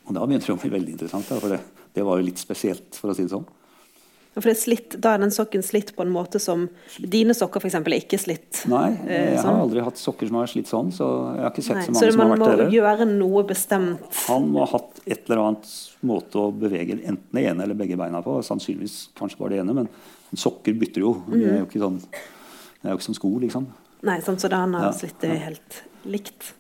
[0.03, 1.61] Og da begynte det å bli veldig interessant, for det,
[1.95, 3.47] det var jo litt spesielt, for å si det sånn.
[4.33, 7.93] For er slitt, Da er den sokken slitt på en måte som Dine sokker eksempel,
[7.93, 8.63] er ikke slitt?
[8.73, 10.93] Nei, jeg jeg har aldri hatt sokker som har slitt sånn.
[10.95, 12.77] Så jeg har ikke sett Nei, så mange så som har vært Så man må
[12.79, 14.21] gjøre noe bestemt?
[14.31, 15.73] Han må ha hatt et eller annet
[16.09, 18.39] måte å bevege enten det ene eller begge beina på.
[18.47, 19.93] Sannsynligvis kanskje bare det ene, men
[20.33, 21.17] sokker bytter jo.
[21.29, 22.01] Det er jo ikke sånn
[22.83, 23.69] det er jo ikke som sko, liksom.
[24.03, 26.51] Nei, sånn så da han har Ja, slitt det helt likt.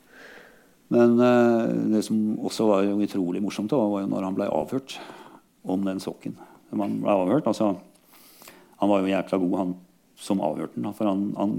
[0.92, 4.46] Men uh, det som også var jo utrolig morsomt, da, var jo når han ble
[4.46, 5.00] avhørt
[5.66, 6.36] om den sokken.
[6.72, 7.74] Han ble avhørt, altså,
[8.80, 9.74] Han var jo jækla god, han
[10.18, 10.94] som avhørte den.
[10.96, 11.52] For han, han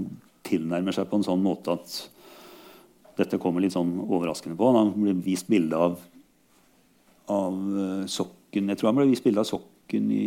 [0.44, 1.94] tilnærmer seg på en sånn måte at
[3.16, 4.72] dette kommer litt sånn overraskende på.
[4.74, 5.94] Han ble vist bilde av,
[7.32, 10.26] av eh, sokken Jeg tror han ble vist bilde av sokken i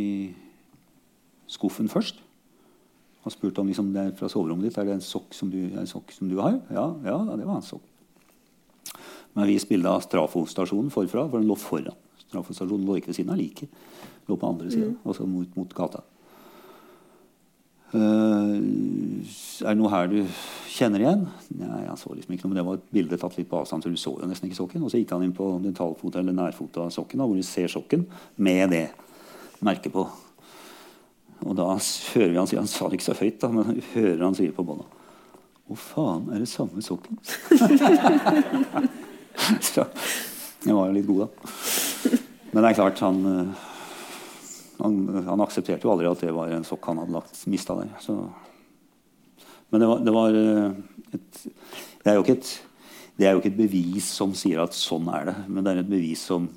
[1.51, 2.23] skuffen først.
[3.27, 5.59] Han spurte om liksom, det er fra soverommet ditt er det en sokk som du,
[5.85, 6.57] som du har.
[6.71, 7.83] Ja, ja, det var en sokk.
[9.33, 11.97] Men jeg viste bilde av Strafo-stasjonen forfra, for den lå foran.
[12.27, 13.81] Strafo-stasjonen lå ikke ved siden av liket.
[14.27, 16.03] Lå på andre sida, altså mot, mot gata.
[17.87, 18.59] Uh,
[19.63, 20.17] er det noe her du
[20.67, 21.23] kjenner igjen?
[21.55, 23.85] Nei, han så liksom ikke noe, men det var et bilde tatt litt på avstand,
[23.85, 24.83] så du så jo nesten ikke sokken.
[24.83, 28.03] Og så gikk han inn på dentalfota eller nærfota sokken, da, hvor du ser sokken
[28.43, 28.87] med det
[29.63, 30.03] merket på.
[31.45, 34.23] Og da hører vi han si Han sa det ikke så høyt, da, men hører
[34.25, 34.87] han sier på bånda
[35.69, 37.19] Å, faen, er det samme sokken?
[39.69, 39.85] så
[40.65, 41.51] jeg var jo litt god, da.
[42.57, 43.65] Men det er klart, han eh,
[44.81, 47.91] han, han, aksepterte jo aldri at det var en sokk han hadde lagt, mista der.
[48.01, 48.17] Så.
[49.69, 50.79] Men det var, det var eh,
[51.17, 51.41] et,
[52.03, 52.51] det, er et,
[53.17, 55.81] det er jo ikke et bevis som sier at sånn er det, men det er
[55.83, 56.49] et bevis som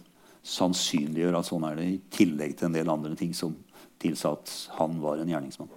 [0.46, 3.56] sannsynliggjør at sånn er det, i tillegg til en del andre ting som
[4.00, 5.72] tilsa at han var en gjerningsmann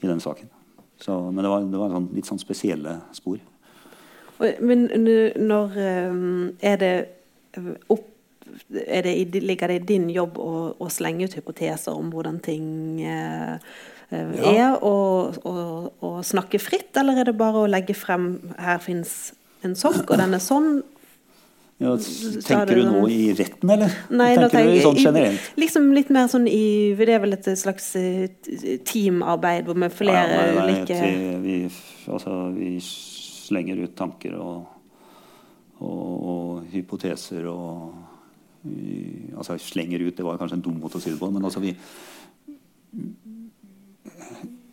[0.00, 0.48] i den saken.
[0.96, 3.36] Så, men det var, det var sånn, litt sånn spesielle spor.
[4.64, 4.86] Men
[5.44, 6.22] når eh,
[6.72, 6.94] er det
[7.92, 8.14] opp
[8.66, 13.56] det, ligger det i din jobb å, å, slenge ut hypoteser om hvordan ting eh,
[14.10, 14.52] ja.
[14.52, 19.32] er, og, og, og, snakke fritt, eller er det bare å legge frem her fins
[19.66, 20.78] en sokk, og den er sånn?
[21.78, 21.92] Ja,
[22.42, 23.92] tenker du nå i retten, eller?
[24.10, 25.44] Nei, tenker tenker du sånn generelt?
[25.54, 27.92] I, liksom litt mer sånn i Det er vel et slags
[28.90, 30.98] teamarbeid med flere ja, nei, nei, ulike
[31.44, 31.60] vi,
[32.10, 34.66] altså, vi slenger ut tanker og,
[35.86, 37.94] og hypoteser og
[38.62, 41.30] vi, altså slenger ut, Det var kanskje en dum måte å si det på.
[41.30, 41.74] Men altså vi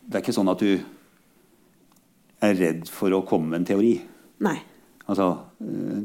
[0.06, 0.72] Det er ikke sånn at du
[2.46, 3.94] er redd for å komme med en teori.
[4.44, 4.56] Nei.
[5.06, 5.28] Altså,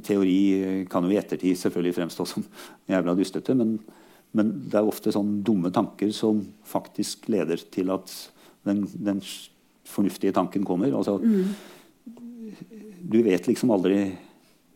[0.06, 2.46] teori kan jo i ettertid selvfølgelig fremstå som
[2.90, 3.76] jævla dustete, men,
[4.38, 8.14] men, det er ofte sånn dumme tanker som faktisk leder til at
[8.68, 9.22] den, den
[9.90, 10.94] fornuftige tanken kommer.
[10.98, 11.54] Altså, mm.
[13.12, 14.04] Du vet liksom aldri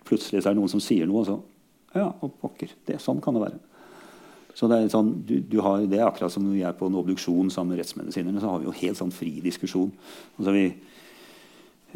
[0.06, 1.36] Plutselig så er det noen som sier noe, og så
[1.96, 2.76] ja, og pokker.
[2.88, 3.62] Det, sånn kan det være.
[4.56, 6.88] Så det er, sånn, du, du har, det er akkurat som når vi er på
[6.88, 9.92] en obduksjon sammen med rettsmedisinerne, så har vi jo helt sånn fri diskusjon.
[10.38, 10.66] Altså vi,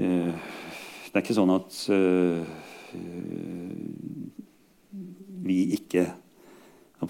[0.04, 2.41] øh, det er ikke sånn at øh,
[5.47, 6.04] vi ikke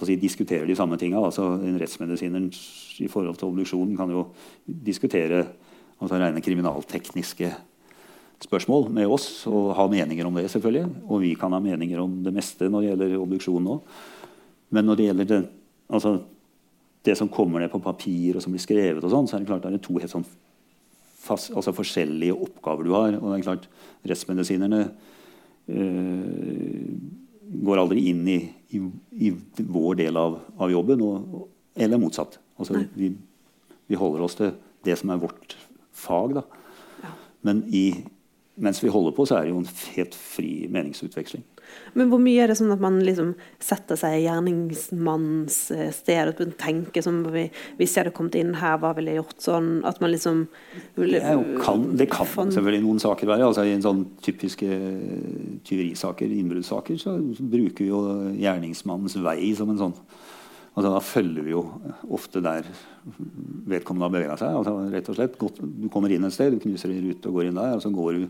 [0.05, 1.17] si, diskuterer de samme tinga.
[1.23, 2.45] Altså, en rettsmedisiner
[3.01, 4.27] i forhold til obduksjonen kan jo
[4.65, 5.41] diskutere
[5.97, 7.49] altså, rene kriminaltekniske
[8.43, 10.49] spørsmål med oss og ha meninger om det.
[10.51, 10.89] selvfølgelig.
[11.07, 13.79] Og vi kan ha meninger om det meste når det gjelder obduksjon nå.
[14.75, 15.39] Men når det gjelder det,
[15.89, 16.19] altså,
[17.03, 19.49] det som kommer ned på papir og som blir skrevet, og sånn, så er det
[19.49, 20.27] klart det er to helt sånn
[21.19, 23.17] fast, altså forskjellige oppgaver du har.
[23.19, 23.69] Og det er klart
[24.07, 24.81] rettsmedisinerne
[25.69, 26.83] øh,
[27.65, 28.39] går aldri inn i,
[28.75, 28.81] i,
[29.27, 31.47] i vår del av, av jobben, og,
[31.79, 32.39] eller motsatt.
[32.59, 33.11] Altså, vi,
[33.89, 34.53] vi, holder oss til
[34.85, 35.57] det som er vårt
[35.95, 36.37] fag.
[36.37, 36.45] Da.
[37.03, 37.13] Ja.
[37.47, 37.85] Men i
[38.59, 41.43] mens vi holder på, så er det jo en helt fri meningsutveksling.
[41.93, 46.31] Men hvor mye er det sånn at man liksom setter seg i gjerningsmannens eh, sted
[46.31, 49.69] og tenker som Hvis jeg hadde kommet inn her, hva ville jeg gjort sånn?
[49.87, 50.47] At man liksom
[50.95, 51.21] Det,
[51.61, 53.49] kan, det kan selvfølgelig noen saker være.
[53.49, 54.69] altså I en sånn typiske
[55.69, 58.01] tyverisaker, innbruddssaker, så bruker vi jo
[58.39, 59.97] gjerningsmannens vei som en sånn
[60.79, 61.63] altså Da følger vi jo
[62.15, 62.67] ofte der
[63.69, 64.55] vedkommende har bevega seg.
[64.55, 67.49] altså rett og slett, Du kommer inn et sted, du knuser en rute og går
[67.49, 67.75] inn der.
[67.75, 68.27] og Så går du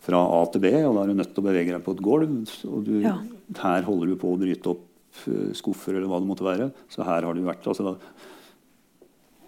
[0.00, 2.04] fra A til B, og da er du nødt til å bevege deg på et
[2.04, 2.36] gulv.
[2.66, 3.16] og du, ja.
[3.60, 4.86] Her holder du på å bryte opp
[5.28, 6.70] uh, skuffer eller hva det måtte være.
[6.88, 7.66] Så her har du vært.
[7.66, 7.96] altså da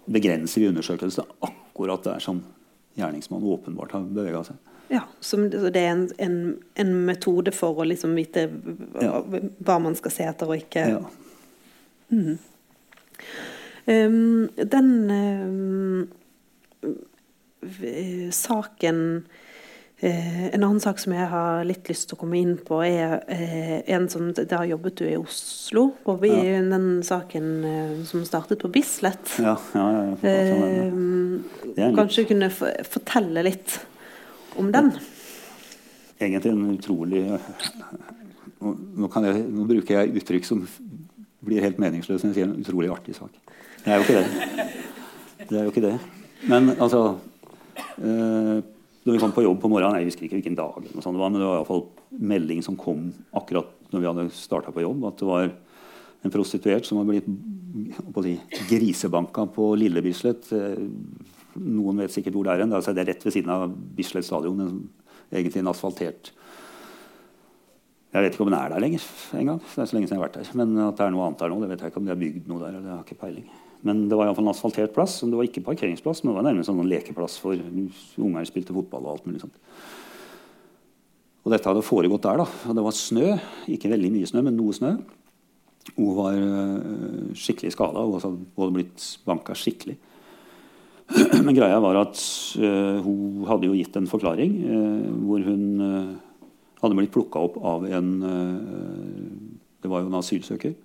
[0.05, 2.43] begrenser vi undersøkelsen akkurat der som
[2.99, 4.55] gjerningsmannen åpenbart har bevega seg.
[4.91, 9.21] Ja, så Det er en, en, en, metode for å liksom vite hva, ja.
[9.63, 10.99] hva man skal se etter og ikke ja.
[12.13, 12.37] Mm.
[13.85, 16.07] Um, den um,
[18.31, 18.99] saken
[20.03, 23.23] uh, en annen sak som jeg har litt lyst til å komme inn på, er
[23.27, 25.89] uh, en som Da jobbet du i Oslo.
[26.21, 26.61] Vi ja.
[26.69, 29.35] den saken uh, som startet på Bislett.
[29.43, 29.87] Ja, ja,
[30.23, 33.81] ja, Kanskje du kunne fortelle litt
[34.55, 34.93] om den?
[36.21, 37.25] Egentlig en utrolig
[38.63, 40.63] nå, jeg, nå bruker jeg uttrykk som
[41.43, 43.33] blir helt meningsløs når jeg sier en utrolig artig sak.
[43.83, 44.69] Det er jo ikke det.
[45.49, 45.95] Det er jo ikke det.
[46.49, 47.01] Men altså
[47.99, 48.61] eh,
[49.03, 51.39] når vi kom på jobb på morgenen, jeg husker ikke hvilken dag, det var, men
[51.39, 51.85] det var i hvert fall
[52.33, 55.49] melding som kom akkurat når vi hadde starta på jobb, at det var
[56.23, 57.27] en prostituert som var blitt
[58.23, 58.37] si,
[58.69, 60.47] grisebanka på Lille Bislett.
[60.55, 60.79] Eh,
[61.59, 62.63] noen vet sikkert hvor det er.
[62.69, 63.67] Altså, det er rett ved siden av
[63.97, 64.63] Bislett stadion.
[65.33, 66.31] Egentlig en asfaltert
[68.13, 69.05] Jeg vet ikke om den er der lenger
[69.39, 69.59] engang.
[69.63, 70.49] Det er så lenge siden jeg har vært der.
[70.59, 72.19] Men at det er noe annet der nå, det vet jeg ikke om de har
[72.21, 72.75] bygd noe der.
[72.77, 73.47] Det har ikke peiling.
[73.83, 75.17] Men det var iallfall en asfaltert plass.
[75.25, 79.15] Det var ikke parkeringsplass, men det var nærmest en lekeplass for unger spilte fotball og
[79.15, 79.57] alt mulig sånt.
[81.43, 82.43] Og dette hadde foregått der.
[82.43, 83.33] da, og Det var snø.
[83.73, 84.93] Ikke veldig mye snø, men noe snø.
[85.97, 88.05] Hun var uh, skikkelig skada.
[88.05, 89.97] Hun hadde blitt banka skikkelig.
[91.43, 92.15] Men greia var at
[92.55, 95.81] uh, hun hadde jo gitt en forklaring uh, hvor hun
[96.83, 98.09] hadde blitt plukka opp av en
[99.83, 100.75] Det var jo en asylsøker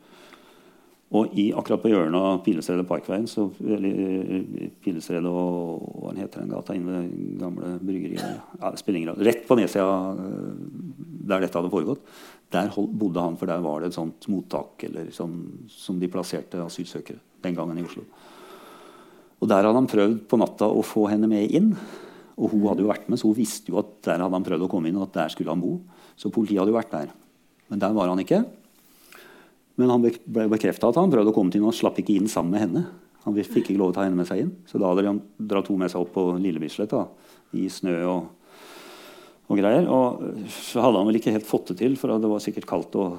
[1.09, 4.01] og i, akkurat på hjørnet av Pilestredet Parkveien, så, eller
[4.37, 8.21] eh, og hva heter den gata inne ved det gamle bryggeriet
[8.61, 9.15] ja.
[9.17, 10.51] Rett på nedsida eh,
[11.31, 12.05] der dette hadde foregått,
[12.53, 15.39] der bodde han, for der var det et sånt mottak eller sånn,
[15.73, 18.05] som de plasserte asylsøkere den gangen i Oslo.
[19.39, 21.73] Og Der hadde han prøvd på natta å få henne med inn.
[22.39, 24.67] Og hun hadde jo vært med, så hun visste jo at der hadde han prøvd
[24.67, 25.75] å komme inn, og at der skulle han bo.
[26.19, 27.11] Så politiet hadde jo vært der.
[27.69, 28.45] Men der var han ikke.
[29.79, 32.31] Men han ble bekrefta at han prøvde å komme til inn, og slapp ikke inn
[32.31, 32.85] sammen med henne.
[33.27, 34.55] Han fikk ikke lov å ta henne med seg inn.
[34.71, 36.95] Så da hadde han dratt henne med seg opp på Lille Bislett
[37.59, 38.31] i snø og,
[39.49, 39.87] og, greier.
[39.91, 42.99] Og så hadde han vel ikke helt fått det til, for det var sikkert kaldt
[42.99, 43.19] og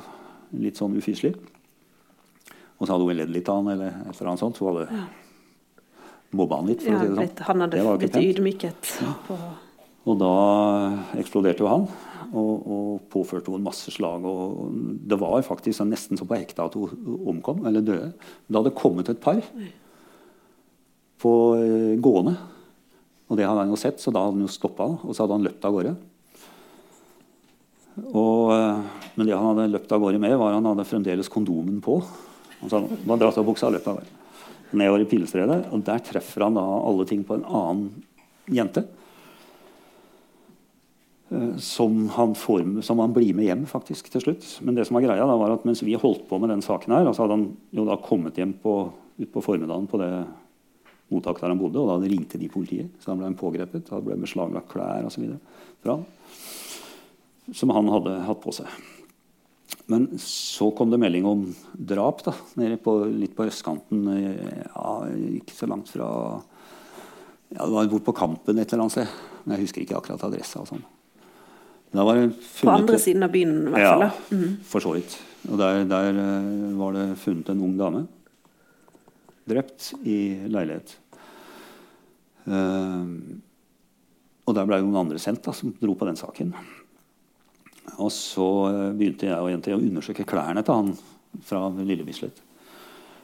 [0.60, 1.36] litt sånn ufyselig.
[2.80, 4.60] Og så hadde hun ledd litt av han eller et eller annet sånt.
[4.64, 5.04] Hun hadde.
[6.36, 6.84] Mobba han litt.
[6.84, 7.48] for ja, å si det sånn.
[7.48, 8.94] Han hadde blitt ydmyket.
[9.02, 9.16] Ja.
[10.10, 10.36] Og da
[11.20, 11.88] eksploderte jo han
[12.30, 14.26] og, og påførte henne masse slag.
[14.26, 14.70] Og
[15.10, 18.12] det var faktisk nesten så på ekte at hun omkom, eller døde.
[18.48, 19.42] Det hadde kommet et par
[21.20, 22.38] på eh, gående.
[23.30, 25.38] Og det hadde han jo sett, så da hadde han jo stoppa, og så hadde
[25.38, 25.98] han løpt av gårde.
[28.10, 31.32] Og, eh, men det han hadde løpt av gårde med, var at han hadde fremdeles
[31.32, 32.00] kondomen på.
[32.62, 34.19] Han sa, han dratt av buksa og løpt av gårde.
[34.72, 35.64] Nedover i Pilestredet.
[35.74, 37.90] Og der treffer han da alle ting på en annen
[38.50, 38.86] jente.
[41.30, 44.46] Eh, som han, får, som han, blir med hjem faktisk til slutt.
[44.66, 46.96] Men det som var greia da, var at mens vi holdt på med den saken,
[46.96, 48.76] her, så hadde han jo da kommet hjem på,
[49.20, 50.14] ut på formiddagen på det
[51.10, 52.94] mottaket der han bodde, og da ringte de politiet.
[53.02, 53.88] Så han ble pågrepet.
[53.90, 55.26] Da ble beslaglagt klær osv.
[57.54, 58.70] Som han hadde hatt på seg.
[59.90, 61.44] Men så kom det melding om
[61.74, 62.34] drap da,
[62.84, 64.06] på, litt på østkanten.
[64.76, 64.94] Ja,
[65.40, 66.10] ikke så langt fra
[67.50, 69.20] ja, Det var bort på Kampen et eller annet sted.
[69.44, 70.62] Men jeg husker ikke akkurat adressa.
[70.62, 70.86] og sånn.
[71.92, 74.06] På andre siden av byen, i hvert fall.
[74.06, 74.56] Ja, mm.
[74.70, 75.16] for så vidt.
[75.50, 78.04] Og der, der, eh, var det funnet en ung dame.
[79.50, 80.94] Drept i leilighet.
[82.50, 83.10] Uh,
[84.46, 86.54] og der ble noen andre sendt da, som dro på den saken.
[88.00, 90.94] Og så eh, begynte jeg og jenta å undersøke klærne til han
[91.46, 92.42] fra Lille Bislett.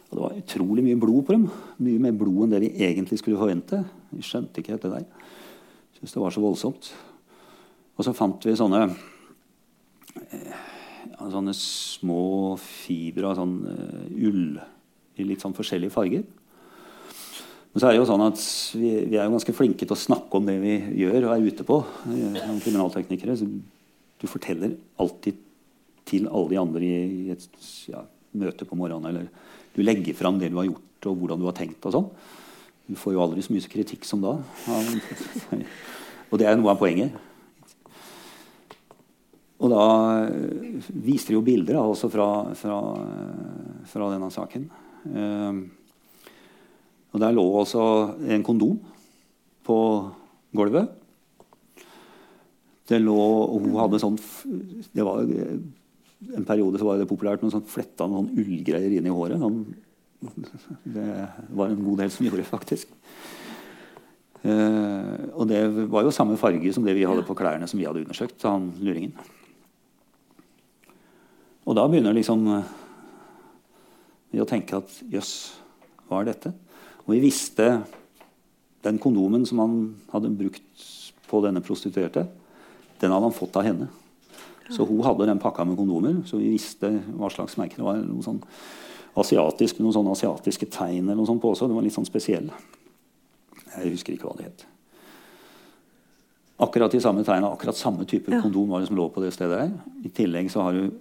[0.10, 1.47] Og det var utrolig mye blod på dem.
[1.82, 3.82] Mye mer blod enn det vi egentlig skulle forvente.
[4.14, 5.06] Vi skjønte ikke dette der.
[5.97, 6.91] Syns det var så voldsomt.
[7.95, 8.86] Og så fant vi sånne,
[10.20, 10.64] eh,
[11.20, 14.58] sånne små fibre av sånn uh, ull
[15.16, 16.26] i litt sånn forskjellige farger.
[17.72, 18.41] Men så er det jo sånn at
[18.76, 21.47] vi, vi, er jo ganske flinke til å snakke om det vi gjør og er
[21.47, 21.80] ute på.
[22.06, 23.36] Som kriminalteknikere.
[23.39, 23.47] Så
[24.26, 25.38] du forteller alltid
[26.05, 27.45] til alle de andre i, et
[27.91, 28.01] ja,
[28.38, 29.07] møte på morgenen.
[29.09, 29.30] Eller
[29.76, 31.86] du legger fram det du har gjort, og hvordan du har tenkt.
[31.86, 32.09] og sånn.
[32.86, 34.36] Du får jo aldri så mye kritikk som da.
[36.32, 37.13] Og det er noe av poenget.
[39.61, 39.86] Og da
[40.26, 42.80] eh, viste de jo bilder også fra, fra,
[43.88, 44.65] fra, denne saken.
[45.09, 45.61] Eh,
[47.15, 47.86] og der lå altså
[48.28, 48.82] en kondom
[49.65, 49.78] på
[50.57, 50.91] gulvet.
[52.86, 53.17] Det lå
[53.49, 54.17] Hun hadde sånn
[54.93, 59.13] det var En periode så var det populært med sånn fletta noen ullgreier inn i
[59.13, 59.41] håret.
[59.41, 59.63] Sånn,
[60.95, 61.09] det
[61.53, 62.93] var en god del som gjorde det, faktisk.
[64.45, 65.59] Uh, og det
[65.89, 68.41] var jo samme farge som det vi hadde på klærne som vi hadde undersøkt.
[68.45, 69.13] han luringen.
[71.65, 72.73] Og da begynner liksom uh,
[74.31, 75.33] vi å tenke at jøss,
[76.07, 76.53] hva er dette?
[77.05, 77.69] Og vi visste
[78.86, 79.77] den kondomen som han
[80.11, 80.86] hadde brukt
[81.25, 82.27] på denne prostituerte,
[83.02, 83.89] Den hadde han fått av henne.
[84.70, 88.00] Så hun hadde den pakka med kondomer, så vi visste hva slags merke det var.
[88.02, 88.41] Noe sånn
[89.16, 91.70] asiatisk, noen sånne asiatiske tegn eller noe sånt på også.
[91.70, 92.50] Det var litt sånn spesiell.
[93.76, 94.66] Jeg husker ikke hva det het.
[96.66, 98.39] Akkurat de samme tegna, akkurat samme type ja.
[98.43, 99.74] kondom var det som lå på det stedet der.
[100.08, 100.96] I tillegg så har du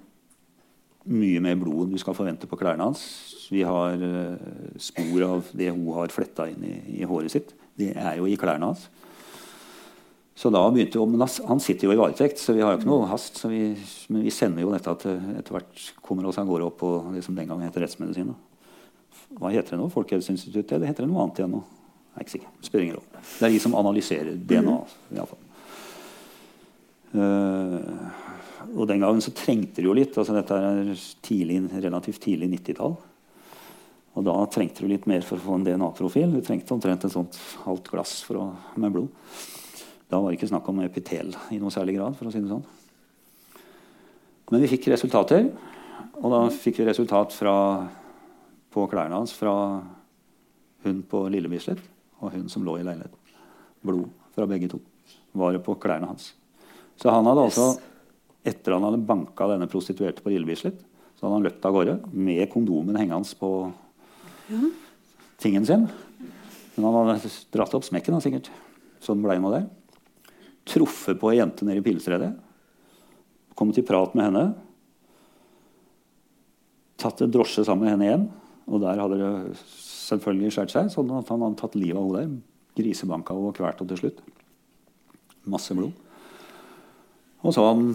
[1.04, 3.02] mye mer blod enn du skal forvente på klærne hans.
[3.52, 4.34] Vi har uh,
[4.80, 7.52] spor av det hun har fletta inn i, i, håret sitt.
[7.78, 8.88] Det er jo i klærne hans.
[10.44, 12.88] Så da begynte jo, Men han sitter jo i varetekt, så vi har jo ikke
[12.90, 13.38] noe hast.
[13.48, 13.70] Vi,
[14.12, 17.22] men vi sender jo dette at etter hvert kommer oss av gårde opp på det
[17.24, 18.34] som den gangen heter rettsmedisin.
[19.38, 19.86] Hva heter det nå?
[19.94, 20.74] Folkehelseinstituttet?
[20.76, 21.62] Eller heter det noe annet igjen nå?
[22.10, 22.52] Jeg er ikke sikker.
[22.68, 23.24] Spiller ingen rolle.
[23.30, 24.76] Det er de som analyserer DNA.
[25.16, 25.42] I alle fall.
[27.14, 30.12] Uh, og den gangen så trengte det jo litt.
[30.12, 33.00] altså Dette er tidlig, relativt tidlig 90-tall.
[34.12, 36.36] Og da trengte du litt mer for å få en DNA-profil.
[36.36, 39.12] Du trengte omtrent et sånt halvt glass å, med blod.
[40.10, 42.16] Da var det ikke snakk om epitel i noe særlig grad.
[42.16, 42.64] for å si det sånn.
[44.50, 45.48] Men vi fikk resultater.
[46.20, 47.56] Og da fikk vi resultat fra,
[48.70, 49.54] på klærne hans fra
[50.84, 51.80] hun på Lille Bislett
[52.20, 53.18] og hun som lå i leiligheten.
[53.84, 54.80] Blod fra begge to
[55.34, 56.32] var det på klærne hans.
[57.00, 57.66] Så han hadde altså
[58.44, 60.76] etter han hadde banka denne prostituerte på Lille Bislett,
[61.16, 63.50] så hadde han løpt av gårde med kondomen hengende på
[65.40, 65.86] tingen sin.
[66.74, 68.50] Men han hadde dratt opp smekken, sikkert.
[69.00, 69.66] Så den ble nå der.
[70.64, 72.32] Truffet på ei jente nede i Pilestredet.
[73.54, 74.44] Kommet i prat med henne.
[77.00, 78.26] Tatt en drosje sammen med henne igjen.
[78.64, 82.22] Og der hadde det selvfølgelig skjært seg, sånn at han hadde tatt livet av henne
[82.22, 82.34] der.
[82.74, 84.24] Grisebanka og kvalt henne til slutt.
[85.52, 85.92] Masse blod.
[87.44, 87.90] Og så han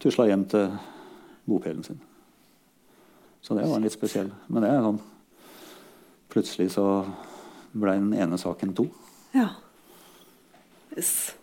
[0.00, 0.70] tusla hjem til
[1.48, 2.00] bopelen sin.
[3.44, 4.30] Så det var litt spesiell.
[4.48, 5.00] Men det er sånn
[6.28, 6.84] Plutselig så
[7.72, 8.84] ble den ene saken to.
[9.32, 9.46] Ja.
[10.92, 11.37] Yes.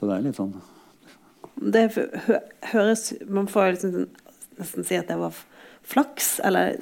[0.00, 0.54] Så det er litt sånn
[1.60, 1.86] Det
[2.72, 4.08] høres Man får liksom
[4.60, 5.36] nesten si at det var
[5.90, 6.76] flaks, eller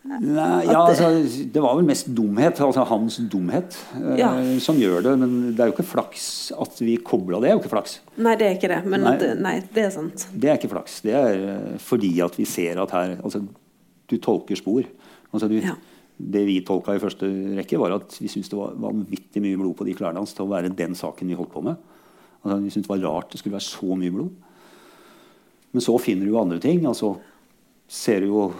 [0.00, 1.10] Nei, ja, altså,
[1.52, 4.30] det var vel mest dumhet, altså hans dumhet, eh, ja.
[4.64, 5.12] som gjør det.
[5.20, 6.24] Men det er jo ikke flaks
[6.56, 7.50] at vi kobla det.
[7.50, 7.98] er jo ikke flaks.
[8.16, 8.78] Nei, det er ikke det.
[8.88, 10.24] Men nei, det, nei, det er sant.
[10.32, 10.96] Det er ikke flaks.
[11.04, 13.44] Det er eh, fordi at vi ser at her altså,
[14.10, 14.88] Du tolker spor.
[15.30, 15.76] Altså, du, ja.
[16.16, 17.28] Det vi tolka i første
[17.60, 20.48] rekke, var at vi syntes det var vanvittig mye blod på de klærne hans til
[20.48, 21.76] å være den saken vi holdt på med.
[22.40, 24.30] Altså, de syntes det var rart det skulle være så mye blod.
[25.70, 26.86] Men så finner du jo andre ting.
[26.86, 27.14] altså
[27.90, 28.52] ser jo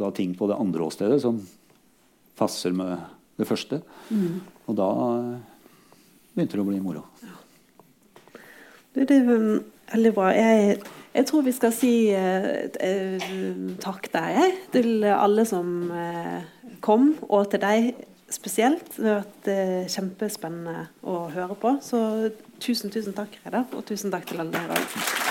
[0.00, 1.38] da ting på det andre åstedet som
[2.34, 2.98] passer med
[3.38, 3.80] det første.
[4.10, 4.40] Mm.
[4.66, 4.88] Og da
[6.34, 7.04] begynte det å bli moro.
[7.22, 7.36] Ja.
[8.94, 10.32] Det, det er veldig bra.
[10.34, 10.80] Jeg,
[11.14, 13.28] jeg, tror vi skal si eh, eh,
[13.82, 17.92] takk deg til alle som eh, kom, og til deg
[18.34, 18.90] spesielt.
[18.96, 21.76] Det har vært eh, kjempespennende å høre på.
[21.84, 22.00] Så
[22.60, 25.23] tusen, tusen takk, Reidar, og tusen takk til alle dere.